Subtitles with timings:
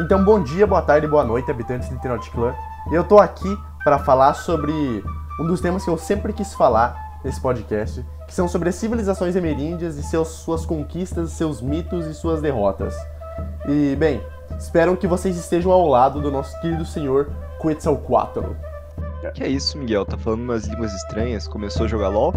[0.00, 2.54] Então, bom dia, boa tarde, boa noite, habitantes de Tenote Clan.
[2.92, 4.72] Eu tô aqui para falar sobre
[5.40, 9.34] um dos temas que eu sempre quis falar nesse podcast, que são sobre as civilizações
[9.34, 12.94] emeríndias e seus, suas conquistas, seus mitos e suas derrotas.
[13.66, 14.22] E, bem,
[14.56, 18.52] espero que vocês estejam ao lado do nosso querido senhor Quetzalcoatl.
[19.34, 20.06] Que é isso, Miguel?
[20.06, 21.48] Tá falando umas línguas estranhas?
[21.48, 22.32] Começou a jogar LOL?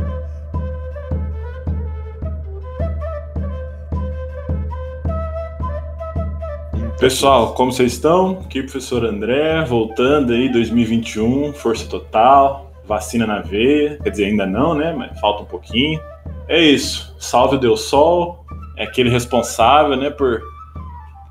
[7.01, 8.41] Pessoal, como vocês estão?
[8.45, 14.75] Aqui professor André, voltando aí 2021, força total, vacina na veia, quer dizer, ainda não,
[14.75, 14.93] né?
[14.93, 15.99] Mas falta um pouquinho.
[16.47, 17.15] É isso.
[17.17, 18.45] Salve o Deus Sol,
[18.77, 20.43] é aquele responsável, né, por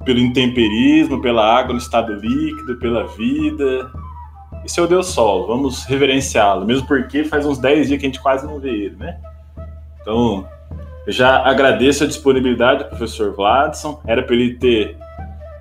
[0.05, 3.93] pelo intemperismo, pela água no estado líquido, pela vida.
[4.65, 8.09] Esse é o Deus Sol, vamos reverenciá-lo, mesmo porque faz uns 10 dias que a
[8.09, 9.21] gente quase não vê ele, né?
[10.01, 10.45] Então,
[11.07, 14.01] eu já agradeço a disponibilidade do professor Vladson.
[14.05, 14.97] Era para ele ter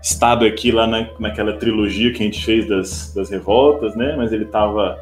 [0.02, 4.16] estado aqui lá na, naquela trilogia que a gente fez das, das revoltas, né?
[4.18, 5.00] Mas ele estava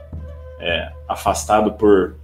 [0.60, 2.16] é, afastado por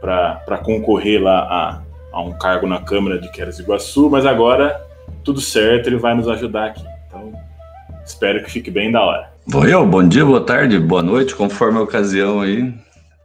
[0.00, 1.80] para concorrer lá a,
[2.12, 4.78] a, um cargo na Câmara de Queras Iguaçu, mas agora
[5.24, 6.84] tudo certo, ele vai nos ajudar aqui.
[7.08, 7.32] Então,
[8.04, 9.30] espero que fique bem da hora.
[9.46, 12.74] Vou eu, bom dia, boa tarde, boa noite, conforme a ocasião aí.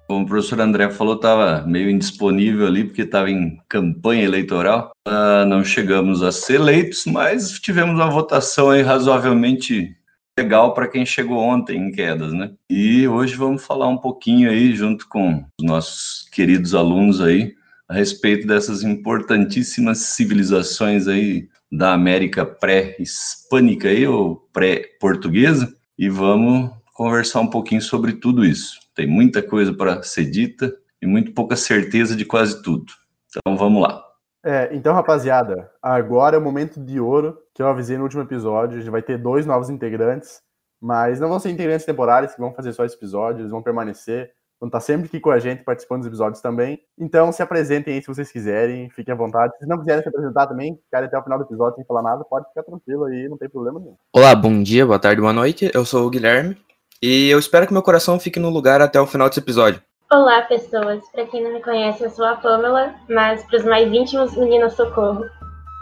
[0.10, 4.90] Como o professor André falou, estava meio indisponível ali, porque estava em campanha eleitoral.
[5.08, 9.96] Uh, não chegamos a ser eleitos, mas tivemos uma votação aí razoavelmente
[10.36, 12.50] legal para quem chegou ontem em quedas, né?
[12.68, 17.54] E hoje vamos falar um pouquinho aí, junto com os nossos queridos alunos aí,
[17.88, 27.42] a respeito dessas importantíssimas civilizações aí da América pré-hispânica aí, ou pré-portuguesa, e vamos conversar
[27.42, 28.89] um pouquinho sobre tudo isso.
[29.00, 32.92] Tem muita coisa para ser dita e muito pouca certeza de quase tudo.
[33.30, 34.04] Então vamos lá.
[34.44, 38.76] É, então, rapaziada, agora é o momento de ouro que eu avisei no último episódio.
[38.76, 40.42] A gente vai ter dois novos integrantes,
[40.82, 44.34] mas não vão ser integrantes temporários que vão fazer só esse episódio, eles vão permanecer.
[44.60, 46.78] Vão estar sempre aqui com a gente, participando dos episódios também.
[47.00, 49.54] Então, se apresentem aí se vocês quiserem, fiquem à vontade.
[49.60, 52.26] Se não quiserem se apresentar também, ficarem até o final do episódio sem falar nada,
[52.26, 53.96] pode ficar tranquilo aí, não tem problema nenhum.
[54.12, 55.72] Olá, bom dia, boa tarde, boa noite.
[55.74, 56.58] Eu sou o Guilherme
[57.02, 59.82] e eu espero que meu coração fique no lugar até o final desse episódio.
[60.12, 61.02] Olá, pessoas.
[61.12, 64.70] Para quem não me conhece, eu sou a Pamela, mas para os mais íntimos, menina
[64.70, 65.24] socorro.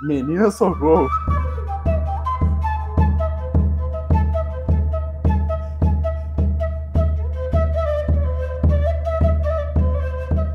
[0.03, 1.07] Menina socorro.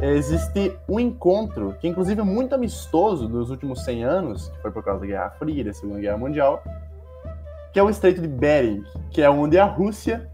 [0.01, 4.85] Existe um encontro, que inclusive é muito amistoso dos últimos 100 anos, que foi por
[4.85, 6.63] causa da Guerra Fria, da Segunda Guerra Mundial,
[7.73, 10.31] que é o Estreito de Bering, que é onde a Rússia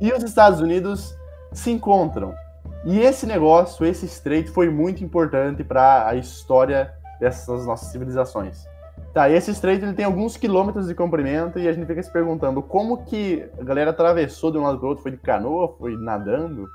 [0.00, 1.14] e os Estados Unidos
[1.52, 2.34] se encontram.
[2.84, 8.64] E esse negócio, esse estreito, foi muito importante para a história dessas nossas civilizações.
[9.12, 12.62] Tá, esse estreito ele tem alguns quilômetros de comprimento e a gente fica se perguntando
[12.62, 15.02] como que a galera atravessou de um lado para o outro.
[15.02, 15.74] Foi de canoa?
[15.78, 16.68] Foi nadando?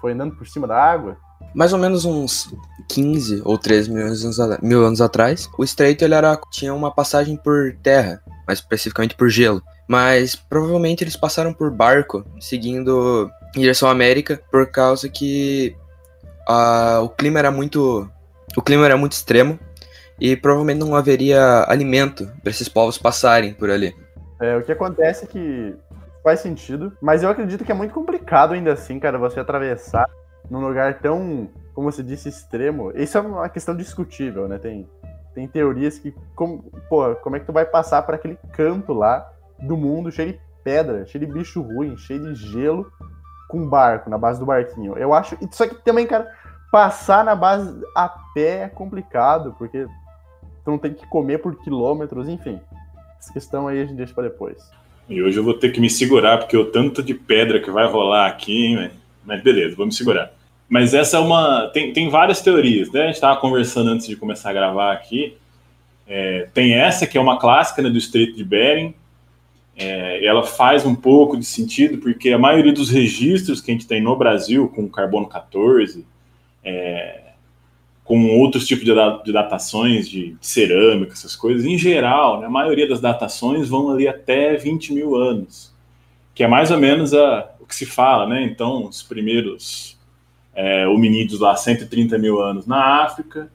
[0.00, 1.16] Foi andando por cima da água?
[1.54, 2.52] Mais ou menos uns
[2.88, 7.36] 15 ou 13 mil anos, mil anos atrás, o estreito ele era, tinha uma passagem
[7.36, 13.88] por terra, mais especificamente por gelo mas provavelmente eles passaram por barco, seguindo em direção
[13.88, 15.76] à América, por causa que
[17.02, 18.08] o clima era muito
[18.56, 19.58] o clima era muito extremo
[20.18, 23.94] e provavelmente não haveria alimento para esses povos passarem por ali.
[24.40, 25.74] É, o que acontece é que
[26.22, 30.08] faz sentido, mas eu acredito que é muito complicado ainda assim, cara, você atravessar
[30.50, 32.92] num lugar tão, como você disse, extremo.
[32.94, 34.58] Isso é uma questão discutível, né?
[34.58, 34.88] Tem,
[35.34, 39.30] tem teorias que, como, pô, como é que tu vai passar para aquele canto lá
[39.58, 42.90] do mundo, cheio de pedra, cheio de bicho ruim, cheio de gelo,
[43.48, 44.96] com barco, na base do barquinho.
[44.96, 45.36] Eu acho.
[45.52, 46.30] Só que também, cara,
[46.72, 49.86] passar na base a pé é complicado, porque
[50.64, 52.60] tu não tem que comer por quilômetros, enfim.
[53.18, 54.70] Essa questão aí a gente deixa pra depois.
[55.08, 57.86] E hoje eu vou ter que me segurar, porque o tanto de pedra que vai
[57.86, 58.90] rolar aqui,
[59.24, 60.32] mas beleza, vamos segurar.
[60.68, 61.70] Mas essa é uma.
[61.72, 63.02] Tem, tem várias teorias, né?
[63.02, 65.36] A gente estava conversando antes de começar a gravar aqui.
[66.08, 68.94] É, tem essa que é uma clássica né, do Estreito de Bering,
[69.76, 73.86] é, ela faz um pouco de sentido, porque a maioria dos registros que a gente
[73.86, 76.06] tem no Brasil, com carbono 14,
[76.64, 77.20] é,
[78.02, 78.92] com outros tipos de,
[79.24, 83.90] de datações de, de, cerâmica, essas coisas, em geral, né, a maioria das datações vão
[83.90, 85.74] ali até 20 mil anos,
[86.34, 88.42] que é mais ou menos a, o que se fala, né?
[88.44, 89.98] Então, os primeiros
[90.54, 93.50] é, hominídeos lá, 130 mil anos na África,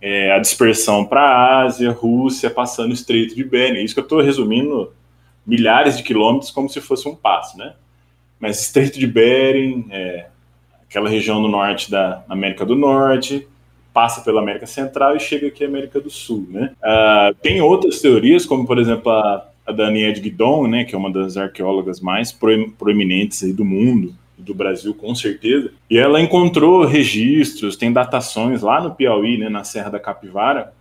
[0.00, 3.84] é, a dispersão para a Ásia, Rússia, passando o Estreito de Bering.
[3.84, 4.92] Isso que eu estou resumindo
[5.46, 7.74] milhares de quilômetros como se fosse um passo, né?
[8.38, 10.26] Mas Estreito de Bering, é,
[10.82, 13.46] aquela região no norte da América do Norte,
[13.92, 16.72] passa pela América Central e chega aqui à América do Sul, né?
[16.80, 21.10] Uh, tem outras teorias, como por exemplo a, a Danielle Guidon, né, que é uma
[21.10, 22.32] das arqueólogas mais
[22.78, 28.80] proeminentes aí do mundo, do Brasil com certeza, e ela encontrou registros, tem datações lá
[28.80, 30.72] no Piauí, né, na Serra da Capivara,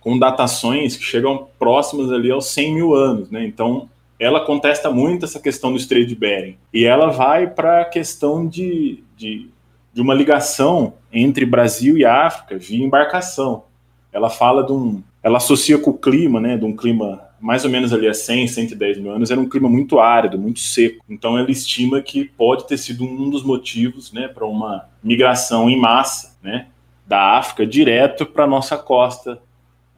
[0.00, 3.88] com datações que chegam próximas ali aos 100 mil anos, né, então
[4.18, 8.46] ela contesta muito essa questão do Estreito de Bering, e ela vai para a questão
[8.46, 9.48] de, de,
[9.92, 13.64] de uma ligação entre Brasil e África via embarcação.
[14.12, 17.70] Ela fala de um, ela associa com o clima, né, de um clima mais ou
[17.70, 21.02] menos ali há 100, 110 mil anos, era um clima muito árido, muito seco.
[21.08, 25.80] Então ela estima que pode ter sido um dos motivos né, para uma migração em
[25.80, 26.66] massa né,
[27.06, 29.40] da África direto para a nossa costa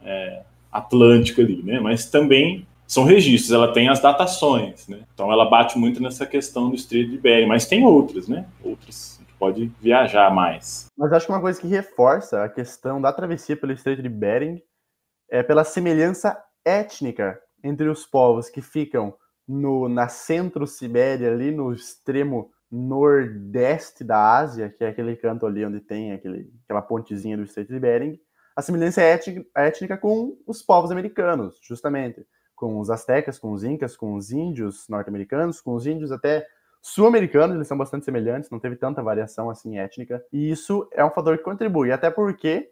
[0.05, 1.63] é, atlântica ali.
[1.63, 1.81] Né?
[1.81, 4.87] Mas também são registros, ela tem as datações.
[4.89, 5.01] Né?
[5.15, 8.47] Então ela bate muito nessa questão do Estreito de Bering, mas tem outras, né?
[8.63, 10.87] outras pode viajar mais.
[10.97, 14.63] Mas acho que uma coisa que reforça a questão da travessia pelo Estreito de Bering
[15.29, 19.13] é pela semelhança étnica entre os povos que ficam
[19.49, 25.81] no, na centro-Sibéria, ali no extremo nordeste da Ásia, que é aquele canto ali onde
[25.81, 28.21] tem aquele, aquela pontezinha do Estreito de Bering,
[28.55, 33.97] a semelhança étnica, étnica com os povos americanos, justamente, com os astecas, com os incas,
[33.97, 36.47] com os índios norte-americanos, com os índios até
[36.81, 41.11] sul-americanos, eles são bastante semelhantes, não teve tanta variação assim étnica, e isso é um
[41.11, 42.71] fator que contribui, até porque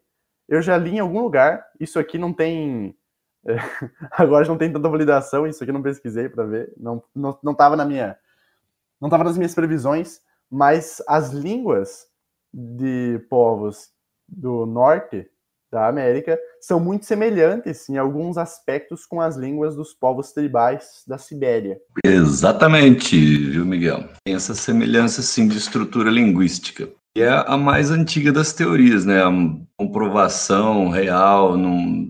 [0.48, 2.96] eu já li em algum lugar, isso aqui não tem
[3.46, 3.54] é,
[4.12, 7.54] agora não tem tanta validação, isso aqui eu não pesquisei para ver, não, não, não
[7.54, 8.16] tava na minha.
[9.00, 12.06] Não estava nas minhas previsões, mas as línguas
[12.52, 13.90] de povos
[14.28, 15.30] do norte
[15.70, 21.17] da América são muito semelhantes em alguns aspectos com as línguas dos povos tribais da
[21.17, 21.78] Sibéria.
[22.05, 24.08] Exatamente, viu, Miguel?
[24.25, 26.88] Tem essa semelhança, sim, de estrutura linguística.
[27.17, 29.22] E é a mais antiga das teorias, né?
[29.22, 29.31] A
[29.76, 32.08] comprovação real, não,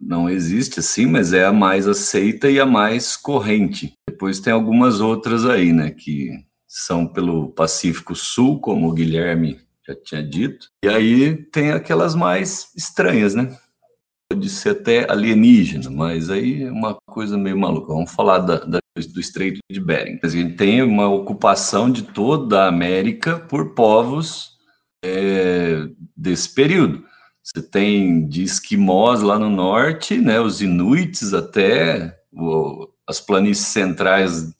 [0.00, 3.92] não existe assim, mas é a mais aceita e a mais corrente.
[4.08, 6.30] Depois tem algumas outras aí, né, que
[6.66, 10.68] são pelo Pacífico Sul, como o Guilherme já tinha dito.
[10.84, 13.56] E aí tem aquelas mais estranhas, né?
[14.30, 17.94] Pode ser até alienígena, mas aí é uma coisa meio maluca.
[17.94, 20.18] Vamos falar da, da, do Estreito de Bering.
[20.22, 24.58] A gente tem uma ocupação de toda a América por povos
[25.02, 27.04] é, desse período.
[27.42, 34.54] Você tem de esquimós lá no norte, né, os inuits até, o, as planícies centrais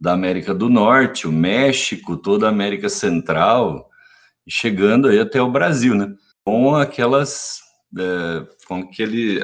[0.00, 3.87] da América do Norte, o México, toda a América Central,
[4.48, 6.12] chegando aí até o Brasil, né?
[6.44, 7.60] Com aquelas,
[7.98, 9.40] é, com aquele,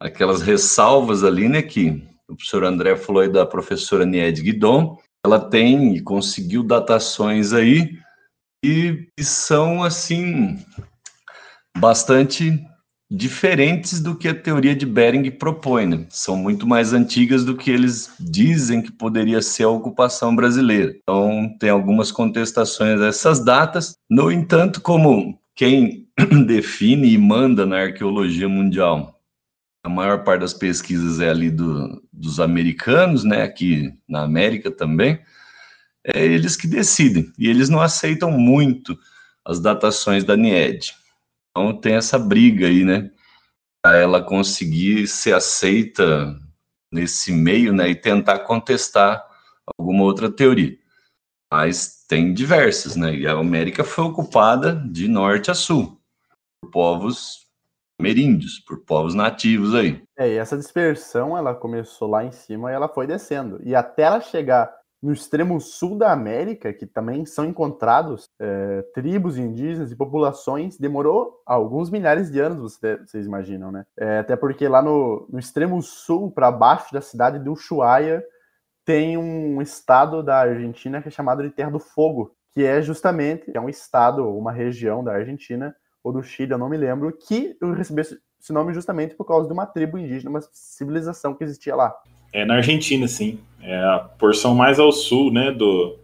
[0.00, 5.38] aquelas ressalvas ali, né, que o professor André falou aí da professora Nied Guidon, ela
[5.38, 7.98] tem e conseguiu datações aí
[8.64, 10.58] e, e são, assim,
[11.76, 12.60] bastante
[13.10, 15.86] diferentes do que a teoria de Bering propõe.
[15.86, 16.06] Né?
[16.10, 20.94] São muito mais antigas do que eles dizem que poderia ser a ocupação brasileira.
[21.02, 23.96] Então, tem algumas contestações a essas datas.
[24.10, 26.06] No entanto, como quem
[26.46, 29.18] define e manda na arqueologia mundial,
[29.82, 33.42] a maior parte das pesquisas é ali do, dos americanos, né?
[33.42, 35.18] aqui na América também,
[36.04, 37.32] é eles que decidem.
[37.38, 38.98] E eles não aceitam muito
[39.44, 40.94] as datações da NIED.
[41.58, 43.10] Então tem essa briga aí, né?
[43.82, 46.38] Para ela conseguir ser aceita
[46.92, 47.88] nesse meio, né?
[47.88, 49.26] E tentar contestar
[49.76, 50.78] alguma outra teoria.
[51.52, 53.12] Mas tem diversas, né?
[53.12, 56.00] E a América foi ocupada de norte a sul
[56.62, 57.48] por povos
[58.00, 60.00] ameríndios, por povos nativos aí.
[60.16, 63.60] É, e essa dispersão ela começou lá em cima e ela foi descendo.
[63.64, 69.38] E até ela chegar no extremo sul da América, que também são encontrados é, tribos
[69.38, 73.86] indígenas e populações, demorou alguns milhares de anos, vocês imaginam, né?
[73.96, 78.24] É, até porque lá no, no extremo sul, para baixo da cidade de Ushuaia,
[78.84, 83.50] tem um estado da Argentina que é chamado de Terra do Fogo, que é justamente
[83.54, 87.56] é um estado, uma região da Argentina ou do Chile, eu não me lembro, que
[87.76, 88.04] recebeu
[88.40, 91.94] esse nome justamente por causa de uma tribo indígena, uma civilização que existia lá.
[92.32, 93.40] É na Argentina, sim.
[93.60, 95.98] É a porção mais ao sul, né, do,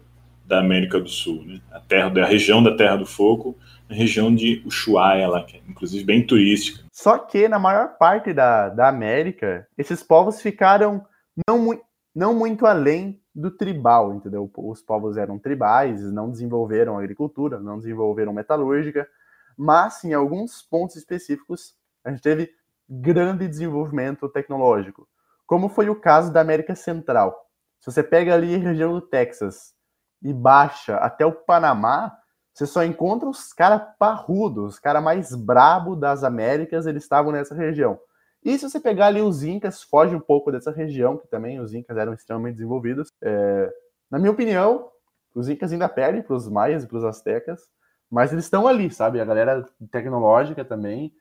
[0.45, 1.61] da América do Sul, né?
[1.73, 3.57] A terra da região da Terra do Fogo,
[3.89, 6.85] a região de Ushuaia lá, que é inclusive bem turística.
[6.93, 11.05] Só que na maior parte da, da América, esses povos ficaram
[11.49, 11.81] não, mu
[12.15, 14.51] não muito além do tribal, entendeu?
[14.57, 19.09] Os povos eram tribais, não desenvolveram agricultura, não desenvolveram metalúrgica,
[19.57, 22.51] mas em alguns pontos específicos a gente teve
[22.89, 25.09] grande desenvolvimento tecnológico
[25.47, 27.49] como foi o caso da América Central.
[27.81, 29.75] Se você pega ali a região do Texas
[30.23, 32.17] e baixa até o Panamá,
[32.53, 37.55] você só encontra os caras parrudos, os caras mais brabo das Américas, eles estavam nessa
[37.55, 37.99] região.
[38.43, 41.75] E se você pegar ali os Incas, foge um pouco dessa região, que também os
[41.75, 43.11] Incas eram extremamente desenvolvidos.
[43.23, 43.73] É,
[44.11, 44.89] na minha opinião,
[45.35, 47.63] os Incas ainda perdem para os Maias e para os Aztecas,
[48.11, 49.21] mas eles estão ali, sabe?
[49.21, 51.13] A galera tecnológica também,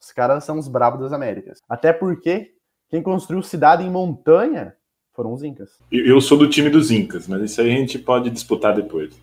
[0.00, 1.60] os caras são os bravos das Américas.
[1.68, 2.52] Até porque
[2.88, 4.74] quem construiu cidade em montanha
[5.14, 5.70] foram os Incas.
[5.92, 9.14] Eu sou do time dos Incas, mas isso aí a gente pode disputar depois.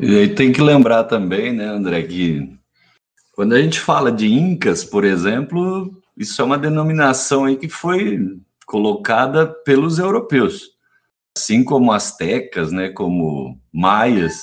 [0.00, 2.58] E aí tem que lembrar também, né, André, que
[3.32, 8.18] quando a gente fala de Incas, por exemplo, isso é uma denominação aí que foi
[8.66, 10.70] colocada pelos europeus,
[11.36, 14.42] assim como astecas, né, como maias,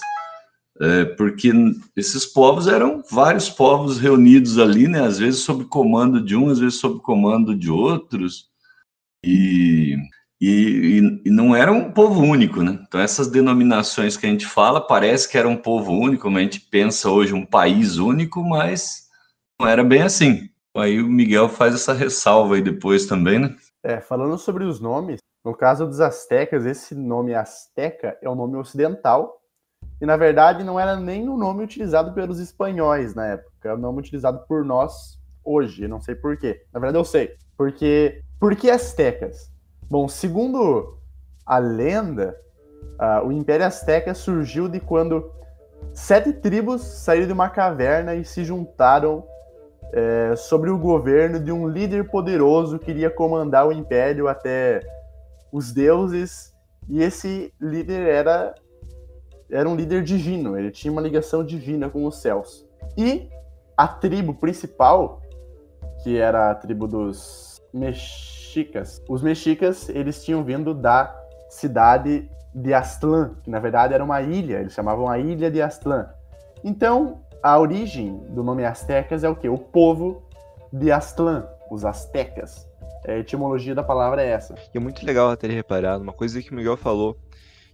[0.82, 1.52] é, porque
[1.96, 6.60] esses povos eram vários povos reunidos ali, né, às vezes sob comando de um, às
[6.60, 8.50] vezes sob comando de outros,
[9.24, 9.98] e
[10.42, 12.80] e, e, não era um povo único, né?
[12.88, 16.42] Então, essas denominações que a gente fala, parece que era um povo único, como a
[16.42, 19.10] gente pensa hoje um país único, mas
[19.60, 20.50] não era bem assim.
[20.78, 23.56] Aí o Miguel faz essa ressalva aí depois também, né?
[23.84, 28.56] É, falando sobre os nomes, no caso dos astecas, esse nome asteca é um nome
[28.56, 29.39] ocidental,
[30.02, 33.80] e na verdade não era nem o nome utilizado pelos espanhóis na época, era o
[33.80, 36.64] nome utilizado por nós hoje, não sei por quê.
[36.74, 39.52] Na verdade eu sei, porque por que astecas?
[39.90, 40.98] Bom, segundo
[41.46, 42.38] a lenda,
[43.00, 45.32] uh, o Império Azteca surgiu de quando
[45.94, 49.26] sete tribos saíram de uma caverna e se juntaram
[49.92, 54.82] é, sobre o governo de um líder poderoso que iria comandar o império até
[55.52, 56.54] os deuses.
[56.88, 58.54] E esse líder era,
[59.52, 62.66] era um líder divino, ele tinha uma ligação divina com os céus.
[62.98, 63.30] E
[63.76, 65.22] a tribo principal,
[66.04, 69.02] que era a tribo dos Mex mexicas.
[69.08, 71.16] Os mexicas, eles tinham vindo da
[71.50, 76.08] cidade de Aztlán, que na verdade era uma ilha, eles chamavam a ilha de Aztlán.
[76.64, 79.48] Então, a origem do nome Aztecas é o quê?
[79.48, 80.24] O povo
[80.74, 82.68] de Aztlán, os Aztecas.
[83.08, 84.56] A etimologia da palavra é essa.
[84.74, 87.18] E é muito legal ter reparado uma coisa que o Miguel falou,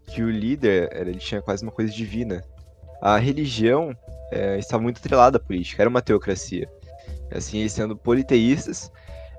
[0.07, 2.43] que o líder ele tinha quase uma coisa divina.
[3.01, 3.95] A religião
[4.31, 6.69] é, estava muito atrelada à política, era uma teocracia.
[7.31, 8.91] Assim, eles sendo politeístas,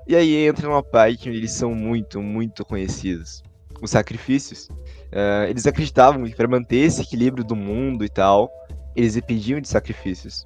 [0.07, 3.43] e aí entra uma parte que eles são muito, muito conhecidos.
[3.81, 4.69] Os sacrifícios.
[5.07, 8.49] Uh, eles acreditavam que para manter esse equilíbrio do mundo e tal,
[8.95, 10.45] eles dependiam de sacrifícios.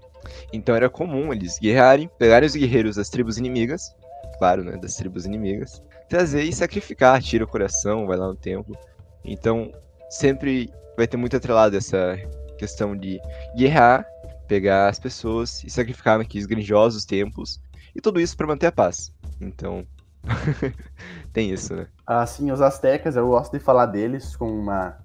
[0.52, 3.96] Então era comum eles guerrearem, pegarem os guerreiros das tribos inimigas,
[4.38, 8.76] claro, né, das tribos inimigas, trazer e sacrificar, tira o coração, vai lá no templo.
[9.24, 9.72] Então
[10.12, 12.20] sempre vai ter muito atrelado essa
[12.60, 13.20] questão de
[13.56, 14.06] guerrear,
[14.48, 17.62] pegar as pessoas e sacrificar naqueles grandiosos templos,
[17.96, 19.14] e tudo isso para manter a paz.
[19.40, 19.88] Então,
[21.34, 21.88] tem isso, né?
[22.06, 24.98] Assim, os astecas, eu gosto de falar deles com uma,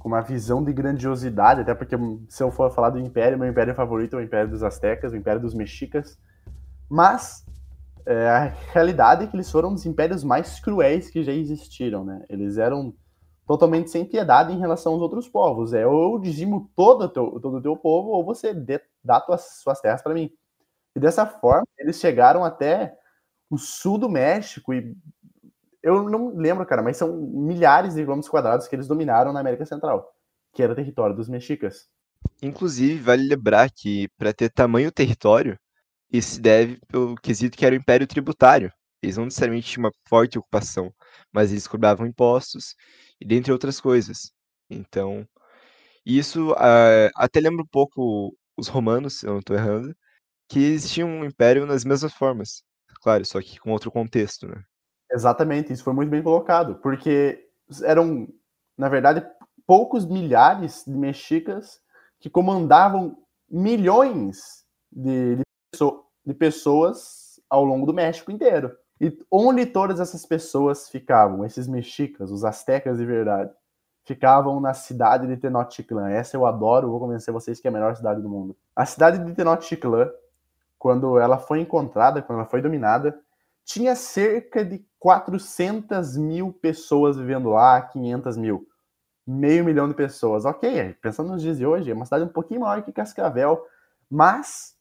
[0.00, 1.96] com uma visão de grandiosidade, até porque
[2.28, 5.16] se eu for falar do Império, meu Império favorito é o Império dos Astecas, o
[5.16, 6.18] Império dos Mexicas.
[6.88, 7.46] Mas
[8.04, 12.04] é, a realidade é que eles foram um dos impérios mais cruéis que já existiram,
[12.04, 12.22] né?
[12.28, 12.92] Eles eram
[13.46, 15.72] totalmente sem piedade em relação aos outros povos.
[15.72, 18.54] É ou eu dizimo todo o teu, todo teu povo, ou você
[19.02, 20.32] dá tuas, suas terras para mim.
[20.96, 22.96] E dessa forma, eles chegaram até
[23.50, 24.96] o sul do México e
[25.82, 29.66] eu não lembro, cara, mas são milhares de quilômetros quadrados que eles dominaram na América
[29.66, 30.14] Central,
[30.52, 31.88] que era território dos mexicas.
[32.42, 35.58] Inclusive, vale lembrar que para ter tamanho território,
[36.10, 38.72] isso deve pelo quesito que era o império tributário.
[39.02, 40.90] Eles não necessariamente tinham uma forte ocupação,
[41.30, 42.74] mas eles cobravam impostos
[43.20, 44.32] dentre outras coisas.
[44.70, 45.26] Então,
[46.04, 49.94] isso uh, até lembra um pouco os romanos, se eu não estou errando,
[50.48, 52.62] que eles tinham um império nas mesmas formas.
[53.02, 54.62] Claro, só que com outro contexto, né?
[55.10, 57.48] Exatamente, isso foi muito bem colocado, porque
[57.84, 58.28] eram,
[58.76, 59.24] na verdade,
[59.66, 61.80] poucos milhares de mexicas
[62.18, 63.16] que comandavam
[63.48, 65.38] milhões de,
[66.24, 68.74] de pessoas ao longo do México inteiro.
[69.00, 73.50] E onde todas essas pessoas ficavam, esses mexicas, os astecas de verdade,
[74.04, 76.10] ficavam na cidade de Tenochtitlan.
[76.10, 78.56] Essa eu adoro, vou convencer vocês que é a melhor cidade do mundo.
[78.76, 80.10] A cidade de Tenochtitlan
[80.84, 83.18] quando ela foi encontrada, quando ela foi dominada,
[83.64, 88.68] tinha cerca de 400 mil pessoas vivendo lá, 500 mil.
[89.26, 90.44] Meio milhão de pessoas.
[90.44, 93.64] Ok, pensando nos dias de hoje, é uma cidade um pouquinho maior que Cascavel,
[94.10, 94.73] mas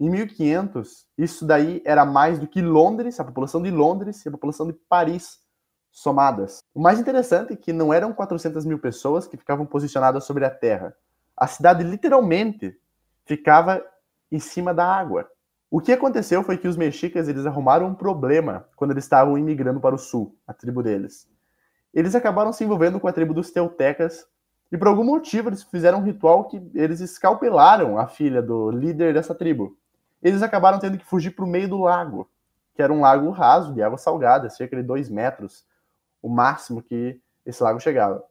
[0.00, 4.32] em 1500, isso daí era mais do que Londres, a população de Londres e a
[4.32, 5.40] população de Paris
[5.92, 6.60] somadas.
[6.74, 10.50] O mais interessante é que não eram 400 mil pessoas que ficavam posicionadas sobre a
[10.50, 10.96] terra.
[11.36, 12.76] A cidade literalmente
[13.24, 13.84] ficava
[14.30, 15.28] em cima da água.
[15.70, 19.80] O que aconteceu foi que os mexicas eles arrumaram um problema quando eles estavam imigrando
[19.80, 21.28] para o sul, a tribo deles.
[21.94, 24.26] Eles acabaram se envolvendo com a tribo dos teutecas
[24.70, 29.12] e por algum motivo eles fizeram um ritual que eles escalpelaram a filha do líder
[29.12, 29.76] dessa tribo.
[30.22, 32.30] Eles acabaram tendo que fugir para o meio do lago,
[32.74, 35.66] que era um lago raso de água salgada, cerca de dois metros,
[36.22, 38.22] o máximo que esse lago chegava.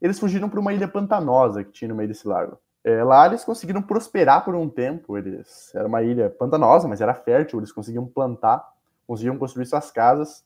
[0.00, 2.58] Eles fugiram para uma ilha pantanosa que tinha no meio desse lago.
[2.82, 5.18] É, lá eles conseguiram prosperar por um tempo.
[5.18, 7.58] Eles era uma ilha pantanosa, mas era fértil.
[7.58, 8.66] Eles conseguiam plantar,
[9.06, 10.44] conseguiam construir suas casas.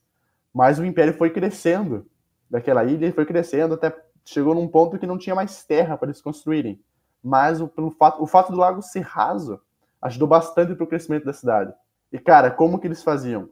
[0.52, 2.06] Mas o império foi crescendo
[2.50, 3.94] daquela ilha e foi crescendo até
[4.24, 6.80] chegou num ponto que não tinha mais terra para eles construírem.
[7.22, 9.60] Mas o, pelo fato, o fato do lago ser raso
[10.04, 11.72] ajudou bastante para o crescimento da cidade.
[12.12, 13.48] E cara, como que eles faziam?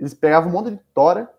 [0.00, 1.30] Eles pegavam um monte de tora,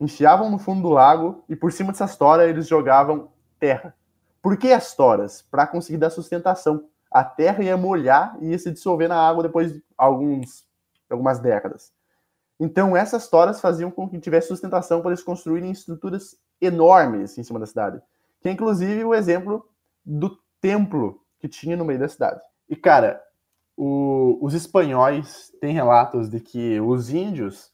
[0.00, 3.94] enfiavam no fundo do lago e por cima dessas toras eles jogavam terra.
[4.40, 5.42] Por que as toras?
[5.42, 6.84] Para conseguir dar sustentação.
[7.10, 10.64] A terra ia molhar e ia se dissolver na água depois de alguns,
[11.10, 11.92] algumas décadas.
[12.60, 17.58] Então, essas toras faziam com que tivesse sustentação para eles construírem estruturas enormes em cima
[17.58, 18.00] da cidade.
[18.40, 19.68] Que é inclusive o exemplo
[20.04, 22.40] do templo que tinha no meio da cidade.
[22.68, 23.22] E, cara,
[23.80, 27.70] o, os espanhóis têm relatos de que os índios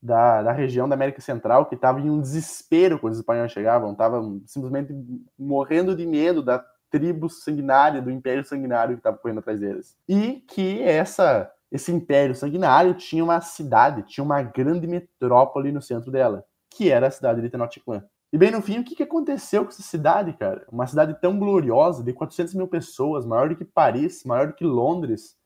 [0.00, 3.90] da, da região da América Central, que estavam em um desespero quando os espanhóis chegavam,
[3.90, 4.94] estavam simplesmente
[5.36, 9.96] morrendo de medo da tribo sanguinária, do império sanguinário que estava correndo atrás deles.
[10.08, 16.10] E que essa esse império sanguinário tinha uma cidade, tinha uma grande metrópole no centro
[16.10, 18.04] dela, que era a cidade de Tenochtitlan.
[18.32, 20.64] E bem no fim, o que, que aconteceu com essa cidade, cara?
[20.70, 24.64] Uma cidade tão gloriosa, de 400 mil pessoas, maior do que Paris, maior do que
[24.64, 25.37] Londres,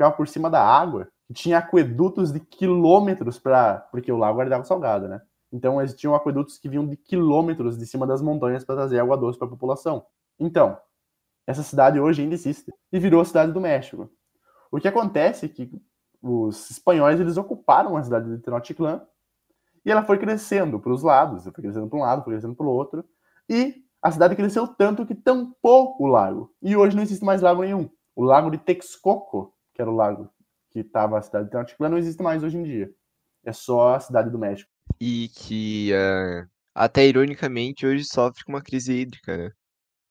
[0.00, 3.80] ficava por cima da água, tinha aquedutos de quilômetros para.
[3.92, 5.20] Porque o lago era de água salgada, né?
[5.52, 9.38] Então existiam aquedutos que vinham de quilômetros de cima das montanhas para trazer água doce
[9.38, 10.06] para a população.
[10.38, 10.78] Então,
[11.46, 14.08] essa cidade hoje ainda existe e virou a cidade do México.
[14.70, 15.70] O que acontece é que
[16.22, 19.02] os espanhóis eles ocuparam a cidade de Tenochtitlan
[19.84, 22.66] e ela foi crescendo para os lados, foi crescendo para um lado, foi crescendo para
[22.66, 23.04] o outro,
[23.48, 26.54] e a cidade cresceu tanto que tampou o lago.
[26.62, 27.90] E hoje não existe mais lago nenhum.
[28.14, 30.30] O lago de Texcoco, que era o lago
[30.70, 32.92] que estava a cidade de Tenochtitlan, não existe mais hoje em dia.
[33.42, 34.70] É só a cidade do México.
[35.00, 39.46] E que, uh, até ironicamente, hoje sofre com uma crise hídrica, né?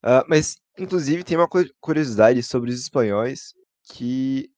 [0.04, 1.48] Uh, mas, inclusive, tem uma
[1.80, 4.50] curiosidade sobre os espanhóis que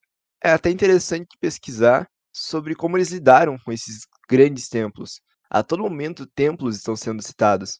[0.42, 5.20] é até interessante pesquisar sobre como eles lidaram com esses grandes templos.
[5.50, 7.78] A todo momento, templos estão sendo citados.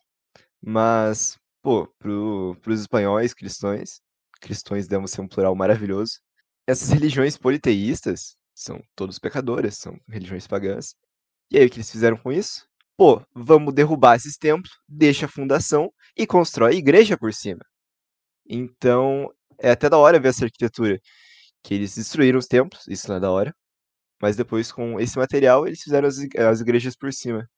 [0.60, 4.00] Mas, pô, para os espanhóis cristãos,
[4.40, 6.20] cristãos devem ser um plural maravilhoso,
[6.66, 10.94] essas religiões politeístas são todos pecadoras, são religiões pagãs.
[11.50, 12.66] E aí, o que eles fizeram com isso?
[12.96, 17.64] Pô, vamos derrubar esses templos, deixa a fundação e constrói igreja por cima.
[18.46, 21.00] Então, é até da hora ver essa arquitetura
[21.62, 23.54] que eles destruíram os templos, isso não é da hora.
[24.20, 27.48] Mas depois, com esse material, eles fizeram as, as igrejas por cima.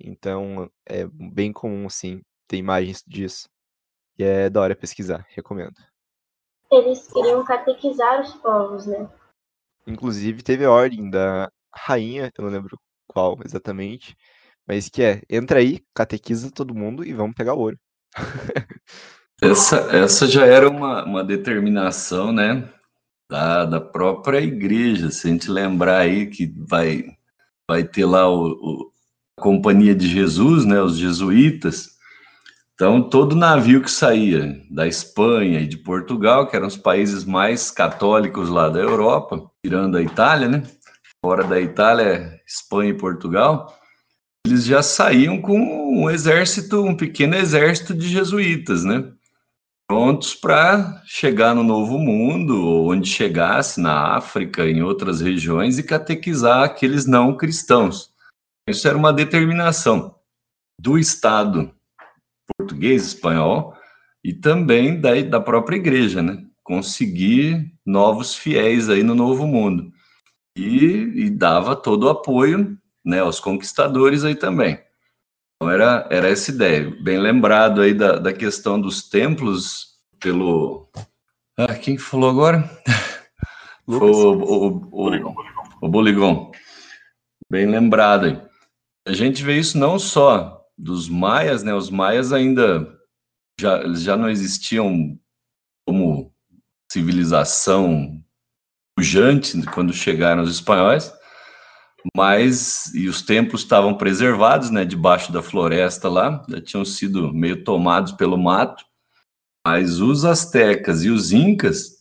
[0.00, 3.48] Então, é bem comum, sim, ter imagens disso.
[4.18, 5.74] E é da hora pesquisar, recomendo.
[6.70, 9.08] Eles queriam catequizar os povos, né?
[9.86, 12.78] Inclusive, teve a ordem da rainha, eu não lembro
[13.08, 14.16] qual exatamente,
[14.66, 17.78] mas que é, entra aí, catequiza todo mundo e vamos pegar ouro.
[19.42, 22.68] essa, essa já era uma, uma determinação, né,
[23.28, 25.10] da, da própria igreja.
[25.10, 27.04] Se a gente lembrar aí que vai,
[27.68, 28.90] vai ter lá o, o
[29.38, 31.98] a Companhia de Jesus, né, os jesuítas.
[32.80, 37.70] Então, todo navio que saía da Espanha e de Portugal, que eram os países mais
[37.70, 40.62] católicos lá da Europa, tirando a Itália, né?
[41.22, 43.78] Fora da Itália, Espanha e Portugal,
[44.46, 49.12] eles já saíam com um exército, um pequeno exército de jesuítas, né?
[49.86, 56.62] prontos para chegar no Novo Mundo, onde chegasse, na África, em outras regiões, e catequizar
[56.62, 58.10] aqueles não cristãos.
[58.66, 60.14] Isso era uma determinação
[60.80, 61.74] do Estado
[62.56, 63.74] português, espanhol,
[64.22, 66.44] e também da, da própria igreja, né?
[66.62, 69.90] Conseguir novos fiéis aí no Novo Mundo.
[70.56, 74.78] E, e dava todo o apoio né, aos conquistadores aí também.
[75.56, 76.90] Então era, era essa ideia.
[77.02, 80.88] Bem lembrado aí da, da questão dos templos pelo.
[81.58, 82.70] Ah, quem falou agora?
[83.86, 85.34] Foi o, o, o,
[85.82, 86.52] o Boligon.
[87.50, 88.40] Bem lembrado aí.
[89.06, 91.74] A gente vê isso não só dos maias, né?
[91.74, 92.98] Os maias ainda
[93.60, 95.18] já, já não existiam
[95.86, 96.32] como
[96.90, 98.22] civilização
[98.96, 101.12] pujante quando chegaram os espanhóis,
[102.16, 107.62] mas e os templos estavam preservados, né, debaixo da floresta lá, já tinham sido meio
[107.62, 108.84] tomados pelo mato,
[109.66, 112.00] mas os astecas e os incas,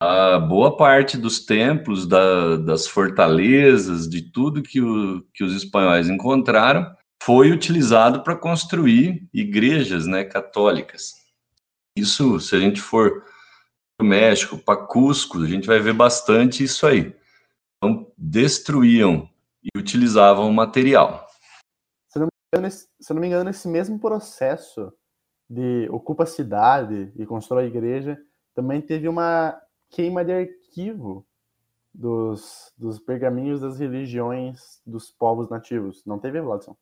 [0.00, 6.08] a boa parte dos templos, da, das fortalezas, de tudo que, o, que os espanhóis
[6.08, 11.14] encontraram, foi utilizado para construir igrejas né, católicas.
[11.96, 13.24] Isso, se a gente for
[13.96, 17.14] para o México, para Cusco, a gente vai ver bastante isso aí.
[17.76, 19.28] Então, destruíam
[19.62, 21.28] e utilizavam o material.
[22.08, 24.92] Se eu, engano, se não me engano, nesse mesmo processo
[25.48, 28.18] de ocupa a cidade e constrói a igreja,
[28.52, 31.24] também teve uma queima de arquivo
[31.94, 36.02] dos, dos pergaminhos das religiões dos povos nativos.
[36.04, 36.76] Não teve, Vladson?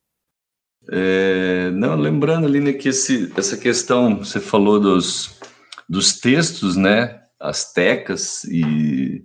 [0.89, 5.39] É, não, lembrando ali né, que esse, essa questão, você falou dos,
[5.87, 9.23] dos textos, né, astecas e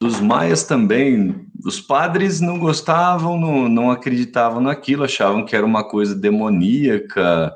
[0.00, 5.84] dos maias também, os padres não gostavam, não, não acreditavam naquilo, achavam que era uma
[5.84, 7.54] coisa demoníaca,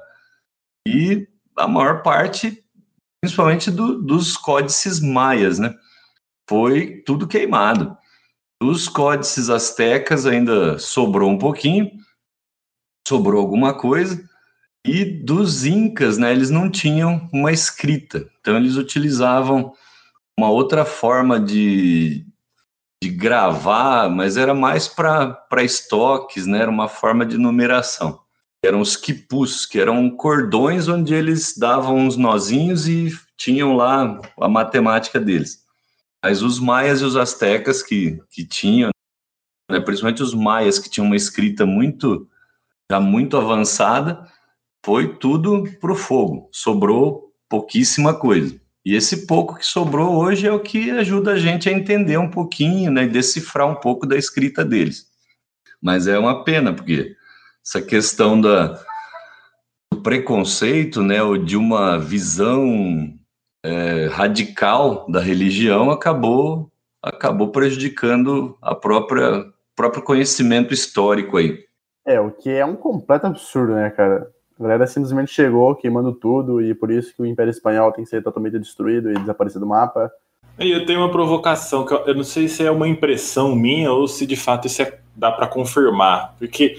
[0.86, 2.64] e a maior parte,
[3.22, 5.74] principalmente do, dos códices maias, né,
[6.48, 7.96] foi tudo queimado.
[8.62, 11.90] Dos códices astecas ainda sobrou um pouquinho,
[13.06, 14.22] sobrou alguma coisa,
[14.84, 19.74] e dos incas, né, eles não tinham uma escrita, então eles utilizavam
[20.38, 22.24] uma outra forma de,
[23.02, 28.20] de gravar, mas era mais para estoques, né, era uma forma de numeração.
[28.62, 34.48] Eram os quipus, que eram cordões onde eles davam uns nozinhos e tinham lá a
[34.48, 35.64] matemática deles.
[36.22, 38.90] Mas os maias e os astecas que, que tinham,
[39.70, 42.29] né, principalmente os maias que tinham uma escrita muito
[42.90, 44.26] já muito avançada,
[44.84, 46.48] foi tudo para o fogo.
[46.52, 48.60] Sobrou pouquíssima coisa.
[48.84, 52.30] E esse pouco que sobrou hoje é o que ajuda a gente a entender um
[52.30, 55.06] pouquinho, né, decifrar um pouco da escrita deles.
[55.80, 57.14] Mas é uma pena, porque
[57.64, 58.82] essa questão da,
[59.92, 63.14] do preconceito, né, ou de uma visão
[63.62, 66.68] é, radical da religião acabou
[67.02, 71.69] acabou prejudicando a própria próprio conhecimento histórico aí.
[72.06, 74.30] É, o que é um completo absurdo, né, cara?
[74.58, 78.10] A galera simplesmente chegou queimando tudo e por isso que o Império Espanhol tem que
[78.10, 80.10] ser totalmente destruído e desaparecer do mapa.
[80.58, 84.06] E eu tenho uma provocação que eu não sei se é uma impressão minha ou
[84.06, 86.78] se de fato isso é, dá para confirmar, porque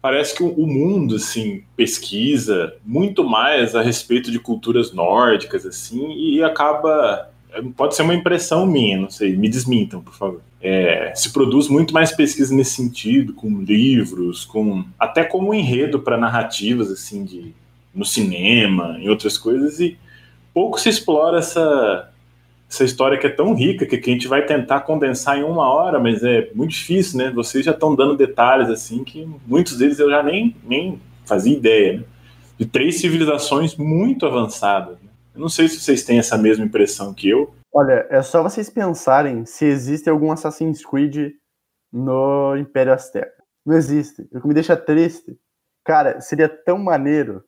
[0.00, 6.40] parece que o mundo assim pesquisa muito mais a respeito de culturas nórdicas assim e
[6.44, 7.28] acaba
[7.76, 10.40] pode ser uma impressão minha, não sei, me desmintam, por favor.
[10.60, 16.16] É, se produz muito mais pesquisa nesse sentido, com livros, com até como enredo para
[16.16, 17.54] narrativas assim de
[17.94, 19.98] no cinema, em outras coisas e
[20.52, 22.10] pouco se explora essa
[22.68, 25.68] essa história que é tão rica que, que a gente vai tentar condensar em uma
[25.68, 27.30] hora, mas é muito difícil, né?
[27.30, 31.98] Vocês já estão dando detalhes assim que muitos deles eu já nem, nem fazia ideia,
[31.98, 32.04] né?
[32.58, 34.96] De três civilizações muito avançadas.
[35.36, 37.54] Eu não sei se vocês têm essa mesma impressão que eu.
[37.70, 41.34] Olha, é só vocês pensarem se existe algum Assassin's Creed
[41.92, 43.44] no Império Azteca.
[43.64, 44.26] Não existe.
[44.32, 45.38] O que me deixa triste,
[45.84, 47.44] cara, seria tão maneiro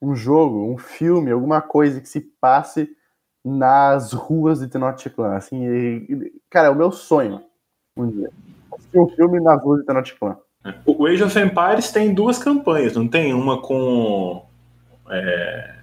[0.00, 2.88] um jogo, um filme, alguma coisa que se passe
[3.44, 5.34] nas ruas de Tenochtitlan.
[5.34, 7.42] Assim, e, cara, é o meu sonho
[7.96, 8.30] um dia.
[8.72, 10.36] Assistir um filme nas ruas de Tenochtitlan.
[10.86, 13.34] O Age of Empires tem duas campanhas, não tem?
[13.34, 14.46] Uma com.
[15.10, 15.77] É,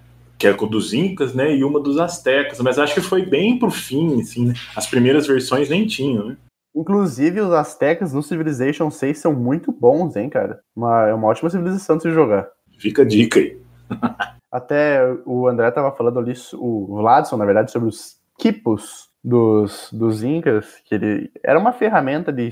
[0.54, 1.56] que é dos Incas, né?
[1.56, 2.60] E uma dos Aztecas.
[2.60, 4.54] Mas acho que foi bem pro fim, assim, né?
[4.76, 6.38] As primeiras versões nem tinham, né?
[6.76, 10.60] Inclusive, os Aztecas no Civilization 6 são muito bons, hein, cara?
[10.76, 12.50] Uma, é uma ótima civilização de se jogar.
[12.78, 13.58] Fica a dica aí.
[14.52, 20.24] Até o André tava falando ali, o Vladson, na verdade, sobre os quipos dos, dos
[20.24, 22.50] Incas, que ele era uma ferramenta de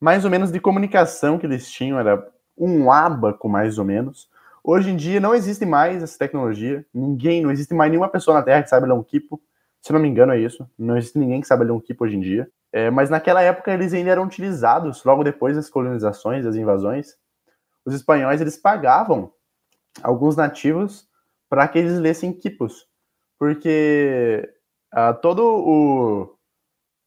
[0.00, 2.26] mais ou menos de comunicação que eles tinham, era
[2.58, 4.28] um abaco mais ou menos.
[4.66, 8.42] Hoje em dia não existe mais essa tecnologia, ninguém, não existe mais nenhuma pessoa na
[8.42, 9.38] Terra que saiba ler um quipo,
[9.82, 12.16] se não me engano é isso, não existe ninguém que saiba ler um quipo hoje
[12.16, 12.50] em dia.
[12.72, 17.14] É, mas naquela época eles ainda eram utilizados, logo depois das colonizações, das invasões.
[17.84, 19.30] Os espanhóis eles pagavam
[20.02, 21.06] alguns nativos
[21.48, 22.88] para que eles lessem quipos,
[23.38, 24.50] porque
[24.94, 26.38] uh, todo o,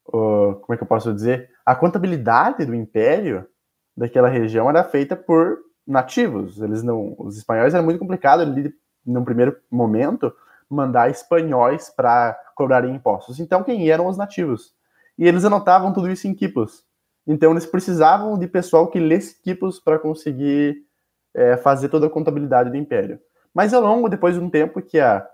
[0.06, 3.48] o, como é que eu posso dizer, a contabilidade do império
[3.96, 6.62] daquela região era feita por nativos.
[6.62, 8.74] Eles não, os espanhóis era muito complicado ali,
[9.06, 10.34] no primeiro momento
[10.70, 13.40] mandar espanhóis para cobrarem impostos.
[13.40, 14.74] Então quem eram os nativos?
[15.18, 16.84] E eles anotavam tudo isso em quipos.
[17.26, 20.86] Então eles precisavam de pessoal que lesse quipos para conseguir
[21.34, 23.20] é, fazer toda a contabilidade do império.
[23.54, 25.28] Mas ao longo, depois de um tempo que a,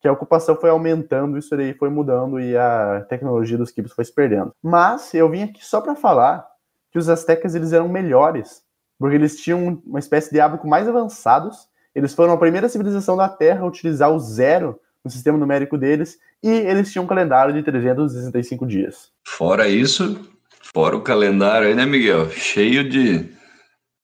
[0.00, 4.04] que a ocupação foi aumentando, isso aí foi mudando e a tecnologia dos quipos foi
[4.04, 4.54] se perdendo.
[4.62, 6.46] Mas eu vim aqui só para falar
[6.90, 8.62] que os astecas eles eram melhores,
[8.98, 13.28] porque eles tinham uma espécie de ábaco mais avançados, eles foram a primeira civilização da
[13.28, 17.62] Terra a utilizar o zero no sistema numérico deles, e eles tinham um calendário de
[17.62, 19.10] 365 dias.
[19.26, 20.28] Fora isso,
[20.74, 22.28] fora o calendário aí, né, Miguel?
[22.30, 23.24] Cheio de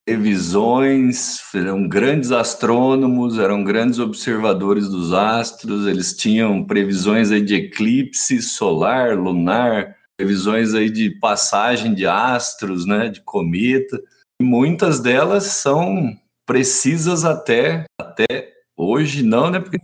[0.05, 8.43] previsões, eram grandes astrônomos, eram grandes observadores dos astros, eles tinham previsões aí de eclipse
[8.43, 14.01] solar, lunar, previsões aí de passagem de astros, né, de cometa.
[14.43, 19.61] Muitas delas são precisas até até hoje não, né?
[19.61, 19.79] Porque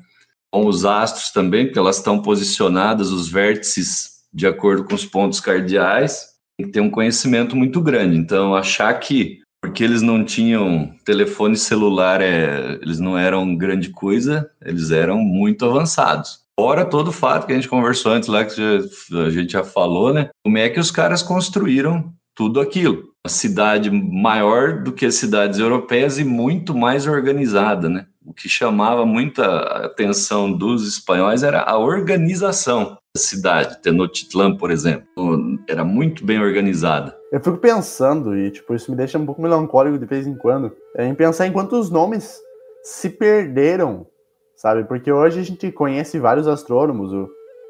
[0.53, 5.41] com os astros também, porque elas estão posicionadas os vértices de acordo com os pontos
[5.41, 6.27] cardeais.
[6.59, 8.17] Tem que ter um conhecimento muito grande.
[8.17, 14.49] Então, achar que porque eles não tinham telefone celular, é, eles não eram grande coisa,
[14.65, 16.45] eles eram muito avançados.
[16.59, 20.13] Fora todo o fato que a gente conversou antes lá, que a gente já falou,
[20.13, 20.29] né?
[20.45, 22.99] Como é que os caras construíram tudo aquilo?
[23.27, 28.07] Uma cidade maior do que as cidades europeias e muito mais organizada, né?
[28.25, 29.45] O que chamava muita
[29.85, 33.83] atenção dos espanhóis era a organização da cidade.
[33.83, 37.19] Tenochtitlan, por exemplo, era muito bem organizada.
[37.33, 40.71] Eu fico pensando, e tipo, isso me deixa um pouco melancólico de vez em quando,
[40.97, 42.39] é em pensar em quantos nomes
[42.85, 44.07] se perderam
[44.59, 44.85] sabe?
[44.85, 47.29] Porque hoje a gente conhece vários astrônomos, o,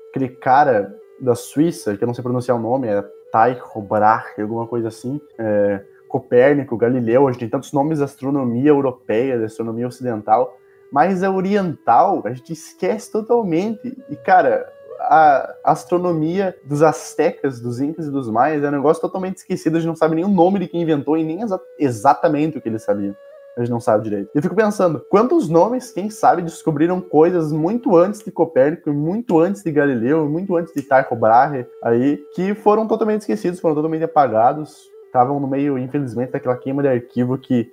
[0.09, 4.67] aquele cara da Suíça, que eu não sei pronunciar o nome, é Tycho Brahe, alguma
[4.67, 9.87] coisa assim, é, Copérnico, Galileu, a gente tem tantos nomes da astronomia europeia, da astronomia
[9.87, 10.57] ocidental,
[10.91, 13.97] mas a oriental a gente esquece totalmente.
[14.09, 19.37] E, cara, a astronomia dos astecas, dos incas e dos maias é um negócio totalmente
[19.37, 22.57] esquecido, a gente não sabe nem o nome de quem inventou e nem exa exatamente
[22.57, 23.15] o que eles sabiam
[23.59, 24.31] a gente não sabe direito.
[24.33, 29.41] E eu fico pensando, quantos nomes, quem sabe, descobriram coisas muito antes de Copérnico, muito
[29.41, 34.05] antes de Galileu, muito antes de Tycho Brahe, aí, que foram totalmente esquecidos, foram totalmente
[34.05, 37.69] apagados, estavam no meio, infelizmente, daquela queima de arquivo que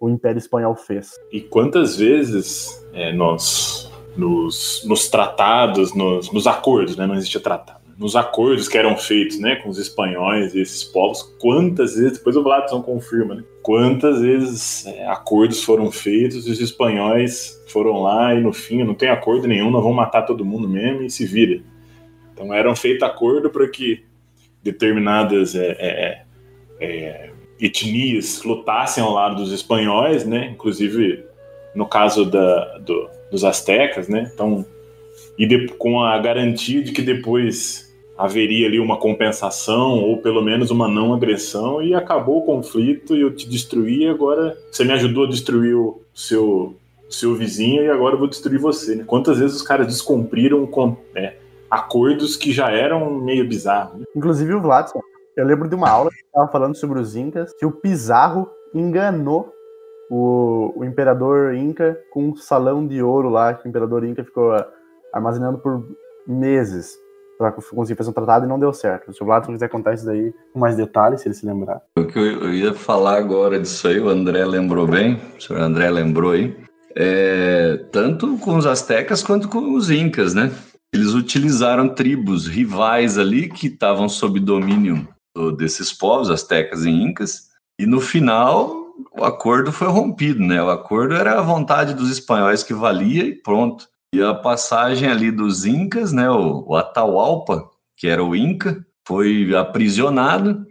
[0.00, 1.10] o Império Espanhol fez.
[1.30, 7.80] E quantas vezes é, nós, nos, nos tratados, nos, nos acordos, né, não existia tratado,
[7.98, 12.36] nos acordos que eram feitos né, com os espanhóis e esses povos, quantas vezes, depois
[12.36, 18.34] o Vladson confirma, né, quantas vezes é, acordos foram feitos e os espanhóis foram lá
[18.34, 21.24] e no fim não tem acordo nenhum, nós vamos matar todo mundo mesmo e se
[21.24, 21.62] vira.
[22.32, 24.04] Então eram feitos acordos para que
[24.62, 26.22] determinadas é, é,
[26.78, 31.24] é, etnias lutassem ao lado dos espanhóis, né, inclusive
[31.74, 34.66] no caso da, do, dos astecas, né, então
[35.38, 37.85] e de, com a garantia de que depois
[38.16, 43.20] haveria ali uma compensação ou pelo menos uma não agressão e acabou o conflito e
[43.20, 46.74] eu te destruí agora você me ajudou a destruir o seu
[47.08, 48.96] seu vizinho e agora eu vou destruir você.
[48.96, 49.04] Né?
[49.06, 51.34] Quantas vezes os caras descumpriram com, né,
[51.70, 54.00] acordos que já eram meio bizarros.
[54.00, 54.06] Né?
[54.14, 55.00] Inclusive o Vladson,
[55.36, 59.52] eu lembro de uma aula que estava falando sobre os Incas, que o Pizarro enganou
[60.10, 64.52] o, o imperador Inca com um salão de ouro lá, que o imperador Inca ficou
[65.12, 65.84] armazenando por
[66.26, 66.98] meses
[67.38, 69.12] para conseguir fazer um tratado e não deu certo.
[69.12, 71.80] Se o Vlad quiser contar isso daí com mais detalhes, se ele se lembrar.
[71.98, 75.90] O que eu ia falar agora disso aí, o André lembrou bem, o senhor André
[75.90, 76.56] lembrou aí,
[76.96, 80.50] é, tanto com os astecas quanto com os incas, né?
[80.92, 85.06] Eles utilizaram tribos rivais ali que estavam sob domínio
[85.58, 88.86] desses povos, astecas e incas, e no final
[89.18, 90.62] o acordo foi rompido, né?
[90.62, 93.88] O acordo era a vontade dos espanhóis que valia e pronto.
[94.16, 99.54] E a passagem ali dos Incas, né, o, o Atahualpa, que era o Inca, foi
[99.54, 100.66] aprisionado